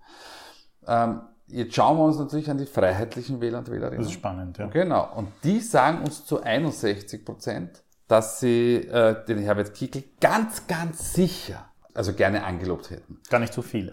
Ähm, 0.88 1.22
jetzt 1.48 1.76
schauen 1.76 1.98
wir 1.98 2.06
uns 2.06 2.18
natürlich 2.18 2.50
an 2.50 2.58
die 2.58 2.66
freiheitlichen 2.66 3.42
Wähler 3.42 3.60
und 3.60 3.70
Wählerinnen. 3.70 4.00
Das 4.00 4.08
ist 4.08 4.14
spannend, 4.14 4.58
ja. 4.58 4.68
Genau. 4.68 5.10
Und 5.16 5.30
die 5.44 5.60
sagen 5.60 6.02
uns 6.04 6.26
zu 6.26 6.42
61 6.42 7.24
Prozent, 7.26 7.84
dass 8.08 8.40
sie 8.40 8.76
äh, 8.76 9.24
den 9.26 9.38
Herbert 9.38 9.74
Kickel 9.74 10.04
ganz, 10.20 10.68
ganz 10.68 11.14
sicher, 11.14 11.70
also 11.94 12.14
gerne 12.14 12.44
angelobt 12.44 12.90
hätten. 12.90 13.20
Gar 13.30 13.40
nicht 13.40 13.54
so 13.54 13.62
viel. 13.62 13.92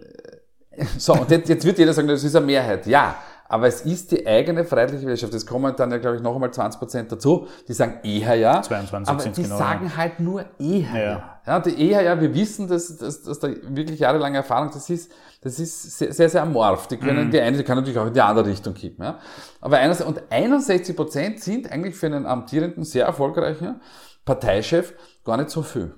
So, 0.99 1.15
und 1.15 1.31
jetzt, 1.31 1.49
jetzt 1.49 1.65
wird 1.65 1.79
jeder 1.79 1.93
sagen, 1.93 2.09
das 2.09 2.23
ist 2.25 2.37
eine 2.37 2.47
Mehrheit. 2.47 2.87
Ja, 2.87 3.17
aber 3.49 3.67
es 3.67 3.81
ist 3.81 4.13
die 4.13 4.27
eigene 4.27 4.65
freiheitliche 4.65 5.07
Wirtschaft. 5.07 5.33
Es 5.33 5.47
kommen 5.47 5.75
dann 5.75 5.91
ja, 5.91 5.97
glaube 5.97 6.17
ich, 6.17 6.23
noch 6.23 6.35
einmal 6.35 6.51
20 6.51 6.79
Prozent 6.79 7.11
dazu, 7.11 7.49
die 7.67 7.73
sagen 7.73 8.01
eher 8.03 8.35
ja. 8.35 8.61
22 8.61 9.09
aber 9.09 9.25
die 9.25 9.43
genau, 9.43 9.57
sagen 9.57 9.87
ja. 9.87 9.97
halt 9.97 10.21
nur 10.21 10.45
eher 10.59 10.93
Ja. 10.93 11.01
ja. 11.01 11.41
ja. 11.47 11.61
Die 11.61 11.89
eher 11.89 12.03
ja, 12.03 12.21
wir 12.21 12.35
wissen, 12.35 12.69
dass, 12.69 12.99
dass, 12.99 13.23
dass 13.23 13.39
da 13.39 13.49
wirklich 13.49 14.01
jahrelange 14.01 14.37
Erfahrung, 14.37 14.71
das 14.73 14.91
ist, 14.91 15.11
das 15.41 15.59
ist 15.59 15.99
sehr, 15.99 16.13
sehr, 16.13 16.29
sehr 16.29 16.43
amorph. 16.43 16.89
Die 16.89 16.99
können, 16.99 17.31
die 17.31 17.41
eine, 17.41 17.57
die 17.57 17.65
kann 17.65 17.79
natürlich 17.79 17.99
auch 17.99 18.07
in 18.07 18.13
die 18.13 18.21
andere 18.21 18.47
Richtung 18.47 18.75
kippen, 18.75 19.03
ja. 19.03 19.19
Aber 19.63 19.79
einerseits, 19.79 20.09
und 20.09 20.21
61 20.29 20.95
Prozent 20.95 21.41
sind 21.41 21.73
eigentlich 21.73 21.97
für 21.97 22.07
einen 22.07 22.27
amtierenden, 22.27 22.85
sehr 22.85 23.07
erfolgreichen 23.07 23.81
Parteichef 24.27 24.93
gar 25.25 25.39
nicht 25.39 25.49
so 25.49 25.63
viel. 25.63 25.95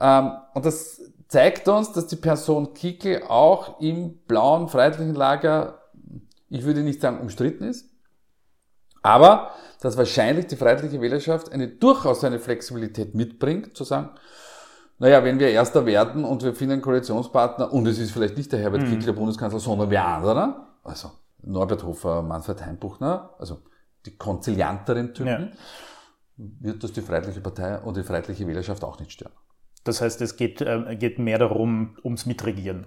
Ähm, 0.00 0.32
und 0.54 0.64
das 0.64 1.02
zeigt 1.28 1.68
uns, 1.68 1.92
dass 1.92 2.06
die 2.06 2.16
Person 2.16 2.74
Kickel 2.74 3.22
auch 3.28 3.80
im 3.80 4.18
blauen, 4.26 4.68
freiheitlichen 4.68 5.14
Lager 5.14 5.78
ich 6.50 6.64
würde 6.64 6.80
nicht 6.82 7.00
sagen 7.00 7.20
umstritten 7.20 7.64
ist, 7.64 7.90
aber 9.02 9.50
dass 9.80 9.96
wahrscheinlich 9.96 10.46
die 10.46 10.56
freiheitliche 10.56 11.00
Wählerschaft 11.00 11.52
eine 11.52 11.68
durchaus 11.68 12.24
eine 12.24 12.38
Flexibilität 12.38 13.14
mitbringt, 13.14 13.76
zu 13.76 13.84
sagen, 13.84 14.10
naja, 14.98 15.22
wenn 15.22 15.38
wir 15.38 15.50
Erster 15.50 15.86
werden 15.86 16.24
und 16.24 16.42
wir 16.42 16.54
finden 16.54 16.74
einen 16.74 16.82
Koalitionspartner 16.82 17.72
und 17.72 17.86
es 17.86 17.98
ist 17.98 18.10
vielleicht 18.10 18.36
nicht 18.36 18.50
der 18.50 18.58
Herbert 18.58 18.82
Mhm. 18.82 18.90
Kickl, 18.90 19.04
der 19.04 19.12
Bundeskanzler, 19.12 19.60
sondern 19.60 19.90
wer 19.90 20.04
anderer, 20.04 20.66
also 20.82 21.12
Norbert 21.42 21.84
Hofer, 21.84 22.22
Manfred 22.22 22.64
Heimbuchner, 22.64 23.34
also 23.38 23.62
die 24.06 24.16
konzilianteren 24.16 25.14
Typen, 25.14 25.52
Ja. 25.52 25.58
wird 26.36 26.82
das 26.82 26.92
die 26.92 27.02
Freiheitliche 27.02 27.40
Partei 27.40 27.78
und 27.78 27.96
die 27.96 28.02
Freiheitliche 28.02 28.46
Wählerschaft 28.48 28.82
auch 28.82 28.98
nicht 28.98 29.12
stören. 29.12 29.32
Das 29.88 30.00
heißt, 30.00 30.20
es 30.20 30.36
geht, 30.36 30.60
äh, 30.60 30.96
geht 30.96 31.18
mehr 31.18 31.38
darum, 31.38 31.96
ums 32.04 32.26
Mitregieren. 32.26 32.86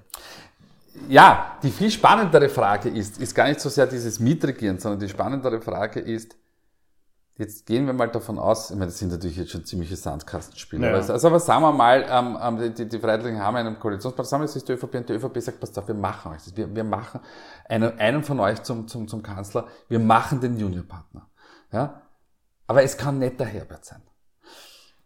Ja, 1.09 1.57
die 1.63 1.71
viel 1.71 1.89
spannendere 1.89 2.49
Frage 2.49 2.89
ist, 2.89 3.19
ist 3.19 3.33
gar 3.33 3.47
nicht 3.47 3.59
so 3.59 3.69
sehr 3.69 3.87
dieses 3.87 4.19
Mitregieren, 4.19 4.77
sondern 4.77 4.99
die 4.99 5.09
spannendere 5.09 5.61
Frage 5.61 5.99
ist, 5.99 6.35
jetzt 7.37 7.65
gehen 7.65 7.87
wir 7.87 7.93
mal 7.93 8.09
davon 8.09 8.37
aus, 8.37 8.69
ich 8.69 8.75
meine, 8.75 8.87
das 8.87 8.99
sind 8.99 9.09
natürlich 9.09 9.37
jetzt 9.37 9.51
schon 9.51 9.65
ziemliche 9.65 9.95
Sandkastenspiele, 9.95 10.87
Ja. 10.87 10.93
also, 10.93 11.27
aber 11.27 11.39
sagen 11.39 11.63
wir 11.63 11.71
mal, 11.71 12.05
ähm, 12.07 12.37
ähm, 12.39 12.73
die, 12.75 12.87
die 12.87 12.99
Freiheitlichen 12.99 13.39
haben 13.41 13.55
einen 13.55 13.79
Koalitionspartner, 13.79 14.41
es 14.41 14.55
ist 14.55 14.67
die 14.67 14.73
ÖVP 14.73 14.95
und 14.95 15.09
die 15.09 15.13
ÖVP 15.13 15.41
sagt, 15.41 15.59
passt 15.59 15.79
auf, 15.79 15.87
wir 15.87 15.95
machen 15.95 16.33
euch 16.33 16.43
das, 16.43 16.55
wir, 16.55 16.73
wir 16.75 16.83
machen 16.83 17.19
einen, 17.67 17.97
einen 17.97 18.23
von 18.23 18.39
euch 18.39 18.61
zum, 18.61 18.87
zum, 18.87 19.07
zum 19.07 19.23
Kanzler, 19.23 19.67
wir 19.87 19.99
machen 19.99 20.39
den 20.39 20.57
Juniorpartner. 20.57 21.27
Ja? 21.71 22.01
Aber 22.67 22.83
es 22.83 22.95
kann 22.95 23.17
nicht 23.17 23.39
der 23.39 23.47
Herbert 23.47 23.85
sein. 23.85 24.03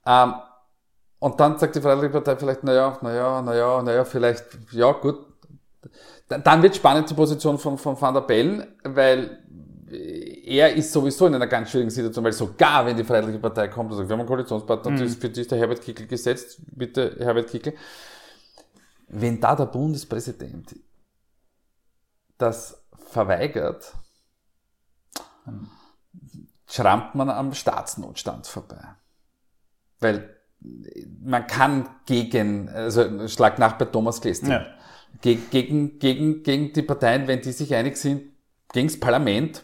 Ähm, 0.06 0.34
und 1.26 1.40
dann 1.40 1.58
sagt 1.58 1.76
die 1.76 1.82
Freiheitliche 1.82 2.12
Partei 2.14 2.36
vielleicht, 2.36 2.64
naja, 2.64 2.98
naja, 3.02 3.42
naja, 3.42 3.82
naja, 3.82 4.06
vielleicht, 4.06 4.46
ja 4.72 4.92
gut, 4.92 5.18
dann- 6.28 6.62
wird 6.64 6.76
spannend 6.76 7.10
die 7.10 7.14
Position 7.16 7.58
von, 7.58 7.78
von 7.78 8.00
Van 8.00 8.14
der 8.14 8.22
Bellen, 8.22 8.66
weil 8.84 9.42
er 10.46 10.74
ist 10.76 10.92
sowieso 10.92 11.28
in 11.28 11.36
einer 11.36 11.48
ganz 11.48 11.70
schwierigen 11.70 11.90
Situation, 11.92 12.24
weil 12.26 12.34
sogar 12.34 12.86
wenn 12.86 12.98
die 12.98 13.04
Freiheitliche 13.04 13.40
Partei 13.40 13.68
kommt 13.70 13.92
und 13.92 13.98
sagt, 13.98 14.10
wir 14.10 14.14
haben 14.14 14.22
einen 14.22 14.28
Koalitionspartner, 14.30 14.92
ist- 15.02 15.20
für 15.22 15.30
die 15.30 15.42
ist 15.42 15.52
der 15.52 15.58
Herbert 15.60 15.82
Kickl 15.82 16.06
gesetzt, 16.08 16.58
bitte 16.72 17.16
Herbert 17.20 17.50
Kickl. 17.50 17.74
Wenn 19.08 19.40
da 19.40 19.56
der 19.56 19.66
Bundespräsident 19.68 20.76
das 22.38 22.84
verweigert, 22.98 23.94
schrammt 26.68 27.16
man 27.16 27.30
am 27.30 27.54
Staatsnotstand 27.54 28.48
vorbei. 28.48 28.84
Weil 30.00 30.35
man 31.24 31.46
kann 31.48 31.88
gegen, 32.06 32.70
also 32.70 33.28
schlag 33.28 33.60
nach 33.60 33.74
bei 33.78 33.86
Thomas 33.86 34.22
Klestil, 34.22 34.50
Ja. 34.50 34.66
Ge- 35.22 35.38
gegen, 35.50 35.98
gegen, 36.00 36.44
gegen 36.44 36.74
die 36.74 36.82
Parteien, 36.82 37.28
wenn 37.28 37.42
die 37.42 37.52
sich 37.52 37.74
einig 37.74 37.98
sind, 37.98 38.24
gegen 38.74 38.88
das 38.88 39.00
Parlament, 39.00 39.64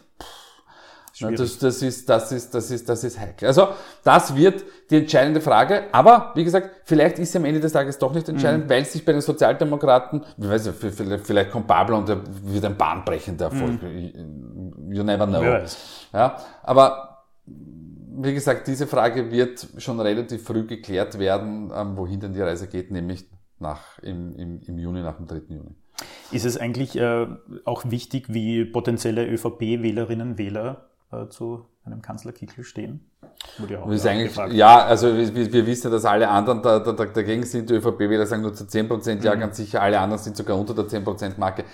na, 1.20 1.28
Schwierig. 1.28 1.36
das, 1.36 1.58
das, 1.58 1.82
ist, 1.82 2.08
das, 2.08 2.32
ist, 2.32 2.54
das, 2.54 2.70
ist, 2.70 2.88
das 2.88 3.04
ist 3.04 3.20
heikel. 3.20 3.46
Also 3.46 3.68
das 4.02 4.34
wird 4.34 4.64
die 4.90 4.96
entscheidende 4.96 5.42
Frage. 5.42 5.84
Aber 5.92 6.32
wie 6.34 6.42
gesagt, 6.42 6.70
vielleicht 6.84 7.18
ist 7.18 7.32
sie 7.32 7.38
am 7.38 7.44
Ende 7.44 7.60
des 7.60 7.72
Tages 7.72 7.98
doch 7.98 8.14
nicht 8.14 8.26
Mhm. 8.28 8.34
entscheidend, 8.34 8.70
weil 8.70 8.84
sich 8.86 9.04
bei 9.04 9.12
den 9.12 9.20
Sozialdemokraten, 9.20 10.24
ich 10.38 10.48
weiß 10.48 10.66
nicht, 10.66 10.78
vielleicht, 10.78 11.26
vielleicht 11.26 11.50
kommt 11.50 11.66
Pablo 11.66 11.98
und 11.98 12.08
wird 12.08 12.64
ein 12.64 12.76
bahnbrechender 12.76 13.44
Erfolg. 13.46 13.78
You 13.82 15.02
never 15.02 15.26
know. 15.26 15.42
Mhm. 15.42 15.66
Ja, 16.14 16.36
aber 16.62 17.11
wie 18.16 18.34
gesagt, 18.34 18.66
diese 18.66 18.86
Frage 18.86 19.30
wird 19.30 19.66
schon 19.78 20.00
relativ 20.00 20.44
früh 20.44 20.66
geklärt 20.66 21.18
werden, 21.18 21.72
ähm, 21.74 21.96
wohin 21.96 22.20
denn 22.20 22.32
die 22.32 22.40
Reise 22.40 22.68
geht, 22.68 22.90
nämlich 22.90 23.24
nach, 23.58 23.98
im, 24.00 24.34
im, 24.36 24.60
im 24.66 24.78
Juni, 24.78 25.02
nach 25.02 25.16
dem 25.16 25.26
3. 25.26 25.42
Juni. 25.48 25.74
Ist 26.30 26.44
es 26.44 26.56
eigentlich 26.56 26.96
äh, 26.96 27.26
auch 27.64 27.84
wichtig, 27.90 28.26
wie 28.28 28.64
potenzielle 28.64 29.26
ÖVP-Wählerinnen 29.26 30.30
und 30.30 30.38
Wähler 30.38 30.88
äh, 31.12 31.28
zu 31.28 31.66
einem 31.84 32.02
Kanzler 32.02 32.32
Kickl 32.32 32.64
stehen? 32.64 33.08
Ja 33.68 33.92
ja, 33.92 34.46
ja, 34.46 34.84
also 34.84 35.16
wir, 35.16 35.52
wir 35.52 35.66
wissen, 35.66 35.90
dass 35.90 36.04
alle 36.04 36.28
anderen 36.28 36.62
da, 36.62 36.78
da, 36.78 36.92
da, 36.92 37.04
dagegen 37.06 37.44
sind. 37.44 37.70
Die 37.70 37.74
ÖVP-Wähler 37.74 38.26
sagen 38.26 38.42
nur 38.42 38.54
zu 38.54 38.64
10%, 38.64 39.22
ja, 39.22 39.34
ganz 39.34 39.56
sicher. 39.56 39.82
Alle 39.82 39.98
anderen 40.00 40.22
sind 40.22 40.36
sogar 40.36 40.58
unter 40.58 40.74
der 40.74 40.84
10%-Marke. 40.84 41.64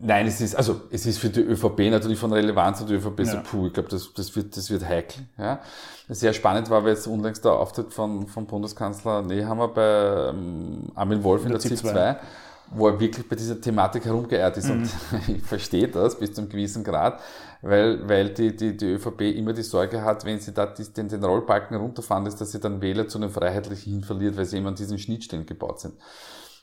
Nein, 0.00 0.26
es 0.26 0.40
ist, 0.40 0.54
also, 0.54 0.82
es 0.90 1.06
ist 1.06 1.18
für 1.18 1.30
die 1.30 1.40
ÖVP 1.40 1.90
natürlich 1.90 2.18
von 2.18 2.32
Relevanz 2.32 2.80
und 2.80 2.90
die 2.90 2.94
ÖVP 2.94 3.24
so, 3.24 3.36
Ja. 3.36 3.42
puh, 3.42 3.68
ich 3.68 3.72
glaube, 3.72 3.88
das, 3.88 4.12
das 4.12 4.34
wird, 4.36 4.56
das 4.56 4.70
wird 4.70 4.86
heikel, 4.86 5.22
ja. 5.38 5.60
Sehr 6.08 6.34
spannend 6.34 6.68
war, 6.68 6.84
weil 6.84 6.90
jetzt 6.90 7.06
unlängst 7.06 7.44
der 7.44 7.52
Auftritt 7.52 7.92
von, 7.92 8.26
vom 8.26 8.46
Bundeskanzler 8.46 9.22
Nehammer 9.22 9.68
bei 9.68 10.30
ähm, 10.30 10.90
Armin 10.94 11.24
Wolf 11.24 11.44
in 11.44 11.50
der, 11.50 11.58
der 11.58 11.68
ZIP 11.70 11.78
ZIP 11.78 11.90
2, 11.90 12.16
wo 12.72 12.88
er 12.88 13.00
wirklich 13.00 13.26
bei 13.26 13.36
dieser 13.36 13.58
Thematik 13.58 14.04
herumgeeiert 14.04 14.56
ist. 14.58 14.68
Mhm. 14.68 14.72
Und 14.72 14.90
ich 15.36 15.42
verstehe 15.42 15.88
das 15.88 16.18
bis 16.18 16.34
zu 16.34 16.42
einem 16.42 16.50
gewissen 16.50 16.84
Grad, 16.84 17.20
weil, 17.62 18.06
weil 18.06 18.30
die, 18.30 18.54
die, 18.54 18.76
die 18.76 18.86
ÖVP 18.92 19.22
immer 19.22 19.54
die 19.54 19.62
Sorge 19.62 20.02
hat, 20.02 20.26
wenn 20.26 20.38
sie 20.38 20.52
da 20.52 20.66
die, 20.66 20.84
den, 20.84 21.08
den 21.08 21.24
Rollbalken 21.24 21.76
runterfahren 21.76 22.24
lässt, 22.24 22.40
dass 22.40 22.52
sie 22.52 22.60
dann 22.60 22.82
Wähler 22.82 23.08
zu 23.08 23.16
einem 23.16 23.30
Freiheitlichen 23.30 23.92
hin 23.92 24.04
verliert, 24.04 24.36
weil 24.36 24.44
sie 24.44 24.58
immer 24.58 24.68
an 24.68 24.74
diesen 24.74 24.98
Schnittstellen 24.98 25.46
gebaut 25.46 25.80
sind. 25.80 25.94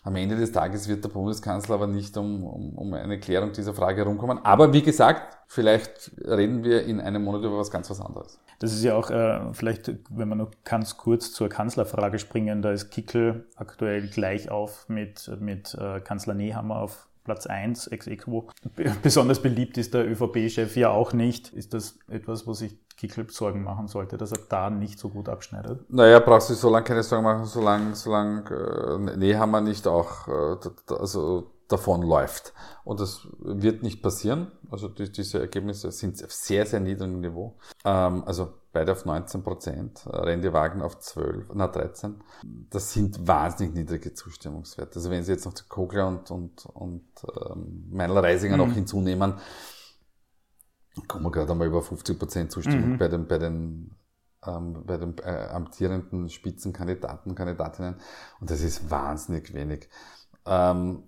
Am 0.04 0.16
Ende 0.16 0.36
des 0.36 0.52
Tages 0.52 0.88
wird 0.88 1.04
der 1.04 1.10
Bundeskanzler 1.10 1.76
aber 1.76 1.86
nicht 1.86 2.18
um, 2.18 2.44
um, 2.44 2.78
um 2.78 2.94
eine 2.94 3.20
Klärung 3.20 3.52
dieser 3.52 3.74
Frage 3.76 4.02
herumkommen. 4.02 4.40
Aber 4.44 4.74
wie 4.74 4.82
gesagt, 4.82 5.38
vielleicht 5.48 6.12
reden 6.26 6.64
wir 6.64 6.86
in 6.86 7.00
einem 7.00 7.24
Monat 7.24 7.44
über 7.44 7.60
was 7.60 7.70
ganz 7.70 7.90
was 7.92 8.02
anderes. 8.02 8.40
Das 8.58 8.74
ist 8.74 8.84
ja 8.84 8.96
auch, 8.96 9.12
äh, 9.12 9.40
vielleicht, 9.54 9.92
wenn 10.10 10.30
wir 10.30 10.36
noch 10.36 10.52
ganz 10.64 10.98
kurz 10.98 11.32
zur 11.32 11.50
Kanzlerfrage 11.50 12.18
springen, 12.18 12.64
da 12.64 12.72
ist 12.72 12.90
Kickl 12.90 13.46
aktuell 13.56 14.08
gleich 14.08 14.50
auf 14.50 14.90
mit, 14.90 15.32
mit 15.40 15.76
äh, 15.76 16.00
Kanzler 16.00 16.34
Nehammer 16.34 16.78
auf 16.78 17.08
Platz 17.24 17.46
1, 17.48 17.88
ex 17.88 18.08
equo. 18.08 18.48
Be- 18.76 18.96
Besonders 19.04 19.42
beliebt 19.42 19.78
ist 19.78 19.94
der 19.94 20.10
ÖVP-Chef 20.10 20.76
ja 20.76 20.90
auch 20.90 21.14
nicht. 21.14 21.54
Ist 21.54 21.74
das 21.74 22.00
etwas, 22.08 22.48
wo 22.48 22.54
sich 22.54 22.78
Kickl 22.98 23.30
Sorgen 23.30 23.64
machen 23.64 23.88
sollte, 23.88 24.18
dass 24.18 24.32
er 24.32 24.40
da 24.50 24.70
nicht 24.70 25.00
so 25.00 25.10
gut 25.10 25.30
abschneidet? 25.30 25.90
Naja, 25.92 26.20
brauchst 26.20 26.50
du 26.50 26.54
so 26.54 26.70
lange 26.70 26.86
keine 26.86 27.04
Sorgen 27.04 27.24
machen, 27.24 27.46
solange, 27.46 27.96
solange 27.96 28.50
äh, 28.50 29.18
Nehammer 29.18 29.62
nicht 29.62 29.88
auch, 29.88 30.28
äh, 30.28 30.58
also 30.94 31.52
davon 31.68 32.02
läuft. 32.02 32.54
Und 32.84 33.00
das 33.00 33.28
wird 33.40 33.82
nicht 33.82 34.02
passieren. 34.04 34.52
Also 34.70 34.88
die, 34.90 35.10
diese 35.12 35.40
Ergebnisse 35.40 35.92
sind 35.92 36.22
auf 36.24 36.32
sehr, 36.34 36.66
sehr 36.66 36.80
niedrigem 36.82 37.22
Niveau. 37.22 37.58
Ähm, 37.86 38.24
also 38.26 38.54
beide 38.72 38.92
auf 38.92 39.06
19 39.06 39.44
Prozent, 39.44 40.02
Rändewagen 40.06 40.82
auf 40.82 41.00
12, 41.00 41.52
na 41.54 41.68
13. 41.68 42.22
Das 42.70 42.94
sind 42.94 43.28
wahnsinnig 43.28 43.76
niedrige 43.76 44.14
Zustimmungswerte. 44.14 44.96
Also 44.96 45.10
wenn 45.10 45.24
Sie 45.24 45.32
jetzt 45.32 45.46
noch 45.46 45.54
die 45.54 45.68
Kogler 45.68 46.08
und, 46.08 46.32
und, 46.32 46.66
und 46.66 47.06
ähm, 47.50 47.88
Meinl 47.92 48.18
Reisinger 48.18 48.58
mhm. 48.58 48.68
noch 48.68 48.74
hinzunehmen, 48.74 49.36
kommen 51.08 51.26
wir 51.26 51.32
gerade 51.32 51.52
einmal 51.52 51.68
über 51.68 51.82
50 51.82 52.20
Prozent 52.20 52.52
Zustimmung 52.52 52.92
mhm. 52.92 52.98
bei 52.98 53.08
den, 53.08 53.28
bei 53.28 53.38
den 53.38 53.96
ähm, 54.46 54.84
bei 54.86 54.98
den 54.98 55.18
äh, 55.20 55.48
amtierenden 55.52 56.30
Spitzenkandidaten, 56.30 57.36
Kandidatinnen. 57.36 57.96
Und 58.40 58.50
das 58.50 58.62
ist 58.62 58.90
wahnsinnig 58.90 59.54
wenig. 59.54 59.88
Ähm, 60.46 61.04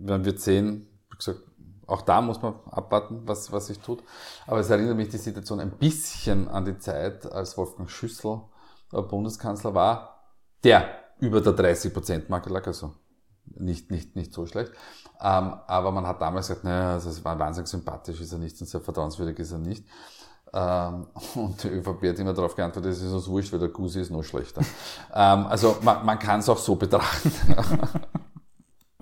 man 0.00 0.24
wird 0.24 0.40
sehen, 0.40 0.88
wie 1.10 1.16
gesagt, 1.16 1.40
auch 1.86 2.02
da 2.02 2.20
muss 2.20 2.40
man 2.40 2.54
abwarten, 2.70 3.22
was, 3.26 3.52
was 3.52 3.66
sich 3.66 3.78
tut. 3.78 4.02
Aber 4.46 4.60
es 4.60 4.70
erinnert 4.70 4.96
mich 4.96 5.08
die 5.08 5.18
Situation 5.18 5.60
ein 5.60 5.72
bisschen 5.72 6.48
an 6.48 6.64
die 6.64 6.78
Zeit, 6.78 7.30
als 7.30 7.56
Wolfgang 7.56 7.90
Schüssel 7.90 8.40
äh, 8.92 9.02
Bundeskanzler 9.02 9.74
war, 9.74 10.22
der 10.64 10.88
über 11.18 11.40
der 11.40 11.52
30%-Marke 11.52 12.50
lag, 12.50 12.66
also 12.66 12.94
nicht, 13.44 13.90
nicht, 13.90 14.16
nicht 14.16 14.32
so 14.32 14.46
schlecht. 14.46 14.72
Ähm, 15.20 15.54
aber 15.66 15.92
man 15.92 16.06
hat 16.06 16.20
damals 16.20 16.48
gesagt, 16.48 16.64
naja, 16.64 16.94
also 16.94 17.10
es 17.10 17.24
war 17.24 17.38
wahnsinnig 17.38 17.68
sympathisch, 17.68 18.20
ist 18.20 18.32
er 18.32 18.38
nicht 18.38 18.60
und 18.60 18.66
sehr 18.66 18.80
vertrauenswürdig 18.80 19.38
ist 19.38 19.52
er 19.52 19.58
nicht. 19.58 19.86
Ähm, 20.52 21.06
und 21.34 21.62
die 21.62 21.68
ÖVP 21.68 22.08
hat 22.08 22.18
immer 22.18 22.34
darauf 22.34 22.54
geantwortet, 22.54 22.92
es 22.92 23.02
ist 23.02 23.12
uns 23.12 23.28
wurscht, 23.28 23.52
weil 23.52 23.60
der 23.60 23.68
Gusi 23.68 24.00
ist 24.00 24.10
noch 24.10 24.22
schlechter. 24.22 24.62
ähm, 25.14 25.46
also 25.46 25.76
man, 25.82 26.04
man 26.04 26.18
kann 26.18 26.40
es 26.40 26.48
auch 26.48 26.58
so 26.58 26.76
betrachten. 26.76 27.32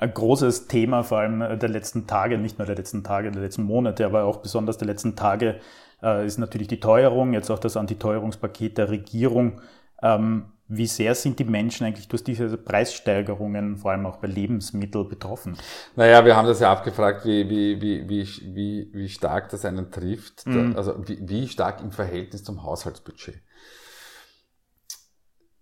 Ein 0.00 0.14
großes 0.14 0.66
Thema 0.66 1.02
vor 1.02 1.18
allem 1.18 1.58
der 1.58 1.68
letzten 1.68 2.06
Tage, 2.06 2.38
nicht 2.38 2.58
nur 2.58 2.66
der 2.66 2.76
letzten 2.76 3.04
Tage, 3.04 3.30
der 3.30 3.42
letzten 3.42 3.64
Monate, 3.64 4.06
aber 4.06 4.24
auch 4.24 4.38
besonders 4.38 4.78
der 4.78 4.86
letzten 4.86 5.14
Tage, 5.14 5.60
äh, 6.02 6.24
ist 6.24 6.38
natürlich 6.38 6.68
die 6.68 6.80
Teuerung, 6.80 7.34
jetzt 7.34 7.50
auch 7.50 7.58
das 7.58 7.76
Antiteuerungspaket 7.76 8.78
der 8.78 8.88
Regierung. 8.88 9.60
Ähm, 10.02 10.52
wie 10.68 10.86
sehr 10.86 11.14
sind 11.14 11.38
die 11.38 11.44
Menschen 11.44 11.84
eigentlich 11.84 12.08
durch 12.08 12.24
diese 12.24 12.56
Preissteigerungen, 12.56 13.76
vor 13.76 13.90
allem 13.90 14.06
auch 14.06 14.16
bei 14.16 14.28
Lebensmitteln, 14.28 15.06
betroffen? 15.06 15.58
Naja, 15.96 16.24
wir 16.24 16.34
haben 16.34 16.46
das 16.46 16.60
ja 16.60 16.72
abgefragt, 16.72 17.26
wie, 17.26 17.50
wie, 17.50 17.82
wie, 17.82 18.08
wie, 18.08 18.24
wie, 18.54 18.90
wie 18.94 19.08
stark 19.10 19.50
das 19.50 19.66
einen 19.66 19.90
trifft, 19.90 20.46
mhm. 20.46 20.76
also 20.76 20.96
wie, 21.06 21.18
wie 21.28 21.46
stark 21.46 21.82
im 21.82 21.90
Verhältnis 21.90 22.42
zum 22.44 22.62
Haushaltsbudget. 22.62 23.42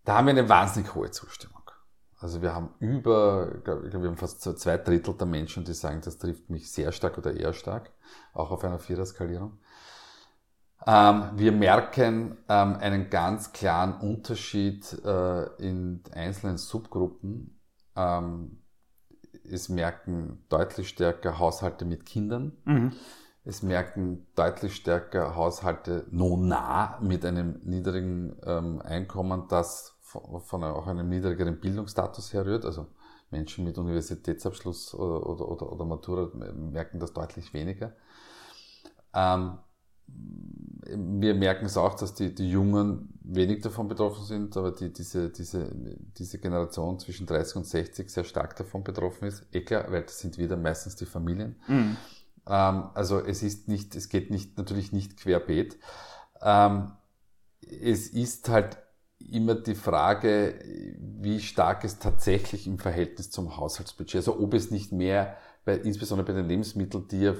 Da 0.04 0.18
haben 0.18 0.26
wir 0.26 0.30
eine 0.30 0.48
wahnsinnig 0.48 0.94
hohe 0.94 1.10
Zustimmung. 1.10 1.57
Also 2.20 2.42
wir 2.42 2.54
haben 2.54 2.70
über, 2.80 3.52
ich 3.56 3.64
glaube, 3.64 3.90
wir 4.02 4.08
haben 4.08 4.16
fast 4.16 4.42
zwei 4.42 4.76
Drittel 4.76 5.14
der 5.14 5.26
Menschen, 5.26 5.64
die 5.64 5.72
sagen, 5.72 6.00
das 6.04 6.18
trifft 6.18 6.50
mich 6.50 6.70
sehr 6.70 6.90
stark 6.90 7.16
oder 7.16 7.32
eher 7.34 7.52
stark, 7.52 7.92
auch 8.32 8.50
auf 8.50 8.64
einer 8.64 8.80
Vierer-Skalierung. 8.80 9.58
Ähm, 10.86 11.30
wir 11.34 11.52
merken 11.52 12.38
ähm, 12.48 12.76
einen 12.76 13.10
ganz 13.10 13.52
klaren 13.52 14.00
Unterschied 14.00 14.92
äh, 15.04 15.44
in 15.58 16.02
einzelnen 16.12 16.56
Subgruppen. 16.56 17.60
Ähm, 17.96 18.62
es 19.44 19.68
merken 19.68 20.44
deutlich 20.48 20.88
stärker 20.88 21.38
Haushalte 21.38 21.84
mit 21.84 22.04
Kindern. 22.04 22.56
Mhm. 22.64 22.92
Es 23.44 23.62
merken 23.62 24.26
deutlich 24.34 24.76
stärker 24.76 25.34
Haushalte 25.34 26.06
nah 26.10 26.98
mit 27.00 27.24
einem 27.24 27.60
niedrigen 27.64 28.36
ähm, 28.44 28.82
Einkommen, 28.82 29.46
das 29.48 29.97
von, 30.08 30.40
von 30.40 30.64
auch 30.64 30.86
einem 30.86 31.08
niedrigeren 31.08 31.60
Bildungsstatus 31.60 32.32
herrührt. 32.32 32.64
Also 32.64 32.86
Menschen 33.30 33.64
mit 33.64 33.76
Universitätsabschluss 33.76 34.94
oder, 34.94 35.26
oder, 35.26 35.48
oder, 35.48 35.72
oder 35.72 35.84
Matura 35.84 36.30
merken 36.54 36.98
das 36.98 37.12
deutlich 37.12 37.52
weniger. 37.52 37.94
Ähm, 39.14 39.58
wir 40.06 41.34
merken 41.34 41.66
es 41.66 41.76
auch, 41.76 41.94
dass 41.94 42.14
die, 42.14 42.34
die 42.34 42.50
Jungen 42.50 43.12
wenig 43.22 43.60
davon 43.60 43.88
betroffen 43.88 44.24
sind, 44.24 44.56
aber 44.56 44.72
die, 44.72 44.90
diese, 44.90 45.28
diese, 45.28 45.70
diese 46.18 46.38
Generation 46.38 46.98
zwischen 46.98 47.26
30 47.26 47.56
und 47.56 47.66
60 47.66 48.08
sehr 48.08 48.24
stark 48.24 48.56
davon 48.56 48.82
betroffen 48.84 49.28
ist. 49.28 49.46
Eh 49.52 49.60
klar, 49.60 49.92
weil 49.92 50.04
das 50.04 50.18
sind 50.18 50.38
wieder 50.38 50.56
meistens 50.56 50.96
die 50.96 51.04
Familien. 51.04 51.56
Mhm. 51.66 51.98
Ähm, 52.46 52.84
also 52.94 53.20
es 53.20 53.42
ist 53.42 53.68
nicht, 53.68 53.94
es 53.94 54.08
geht 54.08 54.30
nicht, 54.30 54.56
natürlich 54.56 54.92
nicht 54.92 55.18
querbeet. 55.18 55.76
Ähm, 56.40 56.92
es 57.60 58.08
ist 58.08 58.48
halt 58.48 58.78
immer 59.18 59.54
die 59.54 59.74
Frage, 59.74 60.54
wie 60.98 61.40
stark 61.40 61.84
es 61.84 61.98
tatsächlich 61.98 62.66
im 62.66 62.78
Verhältnis 62.78 63.30
zum 63.30 63.56
Haushaltsbudget, 63.56 64.16
also 64.16 64.38
ob 64.38 64.54
es 64.54 64.70
nicht 64.70 64.92
mehr 64.92 65.36
bei, 65.68 65.76
insbesondere 65.76 66.26
bei 66.26 66.32
den 66.32 66.48
Lebensmitteln, 66.48 67.08
die 67.08 67.20
ja 67.20 67.34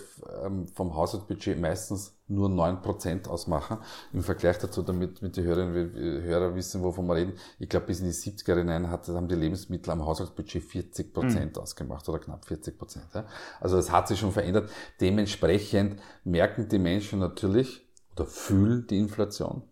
ähm, 0.45 0.69
vom 0.69 0.95
Haushaltsbudget 0.95 1.59
meistens 1.59 2.15
nur 2.27 2.51
9% 2.51 3.27
ausmachen. 3.27 3.79
Im 4.13 4.23
Vergleich 4.23 4.59
dazu, 4.59 4.83
damit 4.83 5.23
mit 5.23 5.37
die 5.37 5.43
Hörerinnen 5.43 5.95
und 5.95 6.23
Hörer 6.25 6.55
wissen, 6.55 6.83
wovon 6.83 7.07
wir 7.07 7.15
reden, 7.15 7.33
ich 7.59 7.71
glaube, 7.71 7.87
bis 7.87 8.01
in 8.01 8.07
die 8.07 8.13
70er 8.13 8.59
hinein 8.59 8.91
hat, 8.91 9.09
haben 9.09 9.29
die 9.29 9.35
Lebensmittel 9.35 9.91
am 9.93 10.05
Haushaltsbudget 10.05 10.63
40% 10.63 11.15
mhm. 11.25 11.57
ausgemacht 11.57 12.07
oder 12.07 12.19
knapp 12.19 12.45
40%. 12.45 12.99
Ja. 13.15 13.25
Also 13.61 13.77
das 13.77 13.91
hat 13.91 14.09
sich 14.09 14.19
schon 14.21 14.33
verändert. 14.33 14.69
Dementsprechend 15.01 15.99
merken 16.25 16.69
die 16.69 16.79
Menschen 16.79 17.21
natürlich 17.21 17.89
oder 18.15 18.27
fühlen 18.27 18.87
die 18.89 18.99
Inflation. 18.99 19.63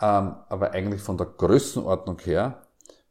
Ähm, 0.00 0.36
aber 0.48 0.72
eigentlich 0.72 1.02
von 1.02 1.18
der 1.18 1.26
Größenordnung 1.26 2.18
her 2.20 2.62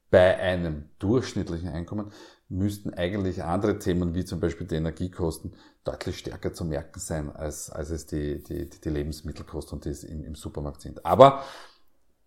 bei 0.10 0.38
einem 0.38 0.90
durchschnittlichen 1.00 1.70
Einkommen 1.70 2.12
müssten 2.50 2.94
eigentlich 2.96 3.44
andere 3.44 3.78
Themen 3.78 4.16
wie 4.16 4.26
zum 4.26 4.40
Beispiel 4.40 4.66
die 4.66 4.76
Energiekosten 4.76 5.54
deutlich 5.84 6.18
stärker 6.18 6.52
zu 6.52 6.66
merken 6.66 7.00
sein, 7.00 7.36
als, 7.36 7.70
als 7.70 7.92
es 7.92 8.08
die, 8.08 8.44
die, 8.44 8.70
die 8.70 8.90
Lebensmittelkosten 8.90 9.78
und 9.78 9.86
die 9.86 10.08
im, 10.08 10.24
im 10.24 10.36
Supermarkt 10.36 10.82
sind. 10.82 11.06
Aber 11.06 11.44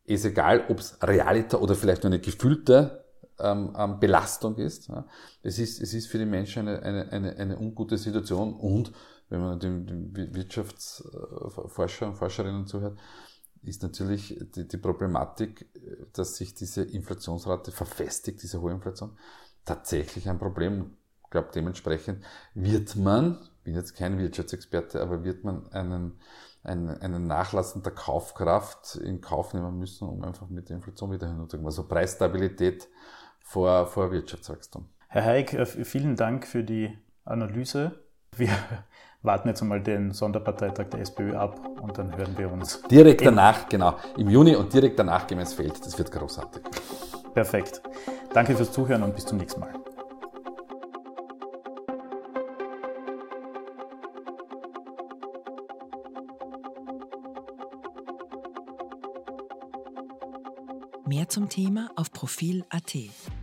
ist 0.05 0.25
egal, 0.25 0.65
ob 0.69 0.79
es 0.79 0.97
Realita 1.03 1.59
oder 1.59 1.75
vielleicht 1.75 2.05
nur 2.05 2.13
eine 2.13 2.21
gefühlte 2.21 3.05
ähm, 3.39 3.75
ähm, 3.77 4.01
Belastung 4.01 4.57
ist. 4.57 4.89
Ja. 4.89 5.07
Es 5.43 5.59
ist. 5.59 5.81
Es 5.81 5.95
ist 5.95 6.07
für 6.07 6.19
die 6.19 6.27
Menschen 6.27 6.69
eine, 6.69 6.83
eine, 6.83 7.13
eine, 7.13 7.37
eine 7.37 7.59
ungute 7.59 7.99
Situation 7.99 8.55
und 8.55 8.93
wenn 9.29 9.41
man 9.41 9.59
dem 9.59 10.15
Wirtschaftsforscher 10.15 12.09
und 12.09 12.17
Forscherinnen 12.17 12.67
zuhört, 12.67 12.99
ist 13.63 13.83
natürlich 13.83 14.39
die, 14.55 14.67
die 14.67 14.77
Problematik, 14.77 15.67
dass 16.13 16.37
sich 16.37 16.55
diese 16.55 16.83
Inflationsrate 16.83 17.73
verfestigt, 17.73 18.43
diese 18.43 18.61
hohe 18.61 18.73
Inflation, 18.73 19.17
tatsächlich 19.65 20.29
ein 20.29 20.39
Problem. 20.39 20.97
Ich 21.25 21.31
glaube, 21.31 21.51
dementsprechend 21.55 22.25
wird 22.55 22.97
man, 22.97 23.39
bin 23.65 23.75
jetzt 23.75 23.97
kein 23.97 24.19
Wirtschaftsexperte, 24.19 25.01
aber 25.01 25.25
wird 25.25 25.45
man 25.45 25.67
einen, 25.73 26.19
einen, 26.63 26.89
einen 26.89 27.27
Nachlassen 27.27 27.83
der 27.83 27.93
Kaufkraft 27.93 28.97
in 28.97 29.21
Kauf 29.21 29.55
nehmen 29.55 29.79
müssen, 29.79 30.09
um 30.09 30.23
einfach 30.25 30.49
mit 30.49 30.69
der 30.69 30.77
Inflation 30.77 31.13
wieder 31.13 31.29
hinunterzukommen. 31.29 31.67
Also 31.67 31.87
Preisstabilität 31.87 32.89
vor, 33.41 33.87
vor 33.87 34.11
Wirtschaftswachstum. 34.11 34.89
Herr 35.09 35.25
Heik, 35.25 35.55
äh, 35.55 35.67
vielen 35.67 36.17
Dank 36.17 36.47
für 36.47 36.65
die 36.65 36.99
Analyse. 37.25 38.01
Wir 38.37 38.49
warten 39.23 39.49
jetzt 39.49 39.63
einmal 39.63 39.81
den 39.81 40.13
Sonderparteitag 40.13 40.87
der 40.91 41.01
SPÖ 41.01 41.37
ab 41.37 41.61
und 41.81 41.97
dann 41.99 42.17
hören 42.17 42.37
wir 42.37 42.51
uns. 42.51 42.83
Direkt 42.91 43.25
danach, 43.25 43.69
genau. 43.69 43.97
Im 44.17 44.29
Juni 44.29 44.57
und 44.57 44.73
direkt 44.73 44.99
danach 44.99 45.27
gehen 45.27 45.39
wir 45.39 45.43
ins 45.43 45.55
Feld. 45.55 45.85
Das 45.85 45.97
wird 45.99 46.11
großartig. 46.11 46.63
Perfekt. 47.35 47.83
Danke 48.33 48.57
fürs 48.57 48.73
Zuhören 48.73 49.03
und 49.03 49.15
bis 49.15 49.27
zum 49.27 49.39
nächsten 49.39 49.61
Mal. 49.61 49.73
Mehr 61.07 61.29
zum 61.29 61.49
Thema 61.49 61.91
auf 61.97 62.11
Profil.at. 62.11 63.42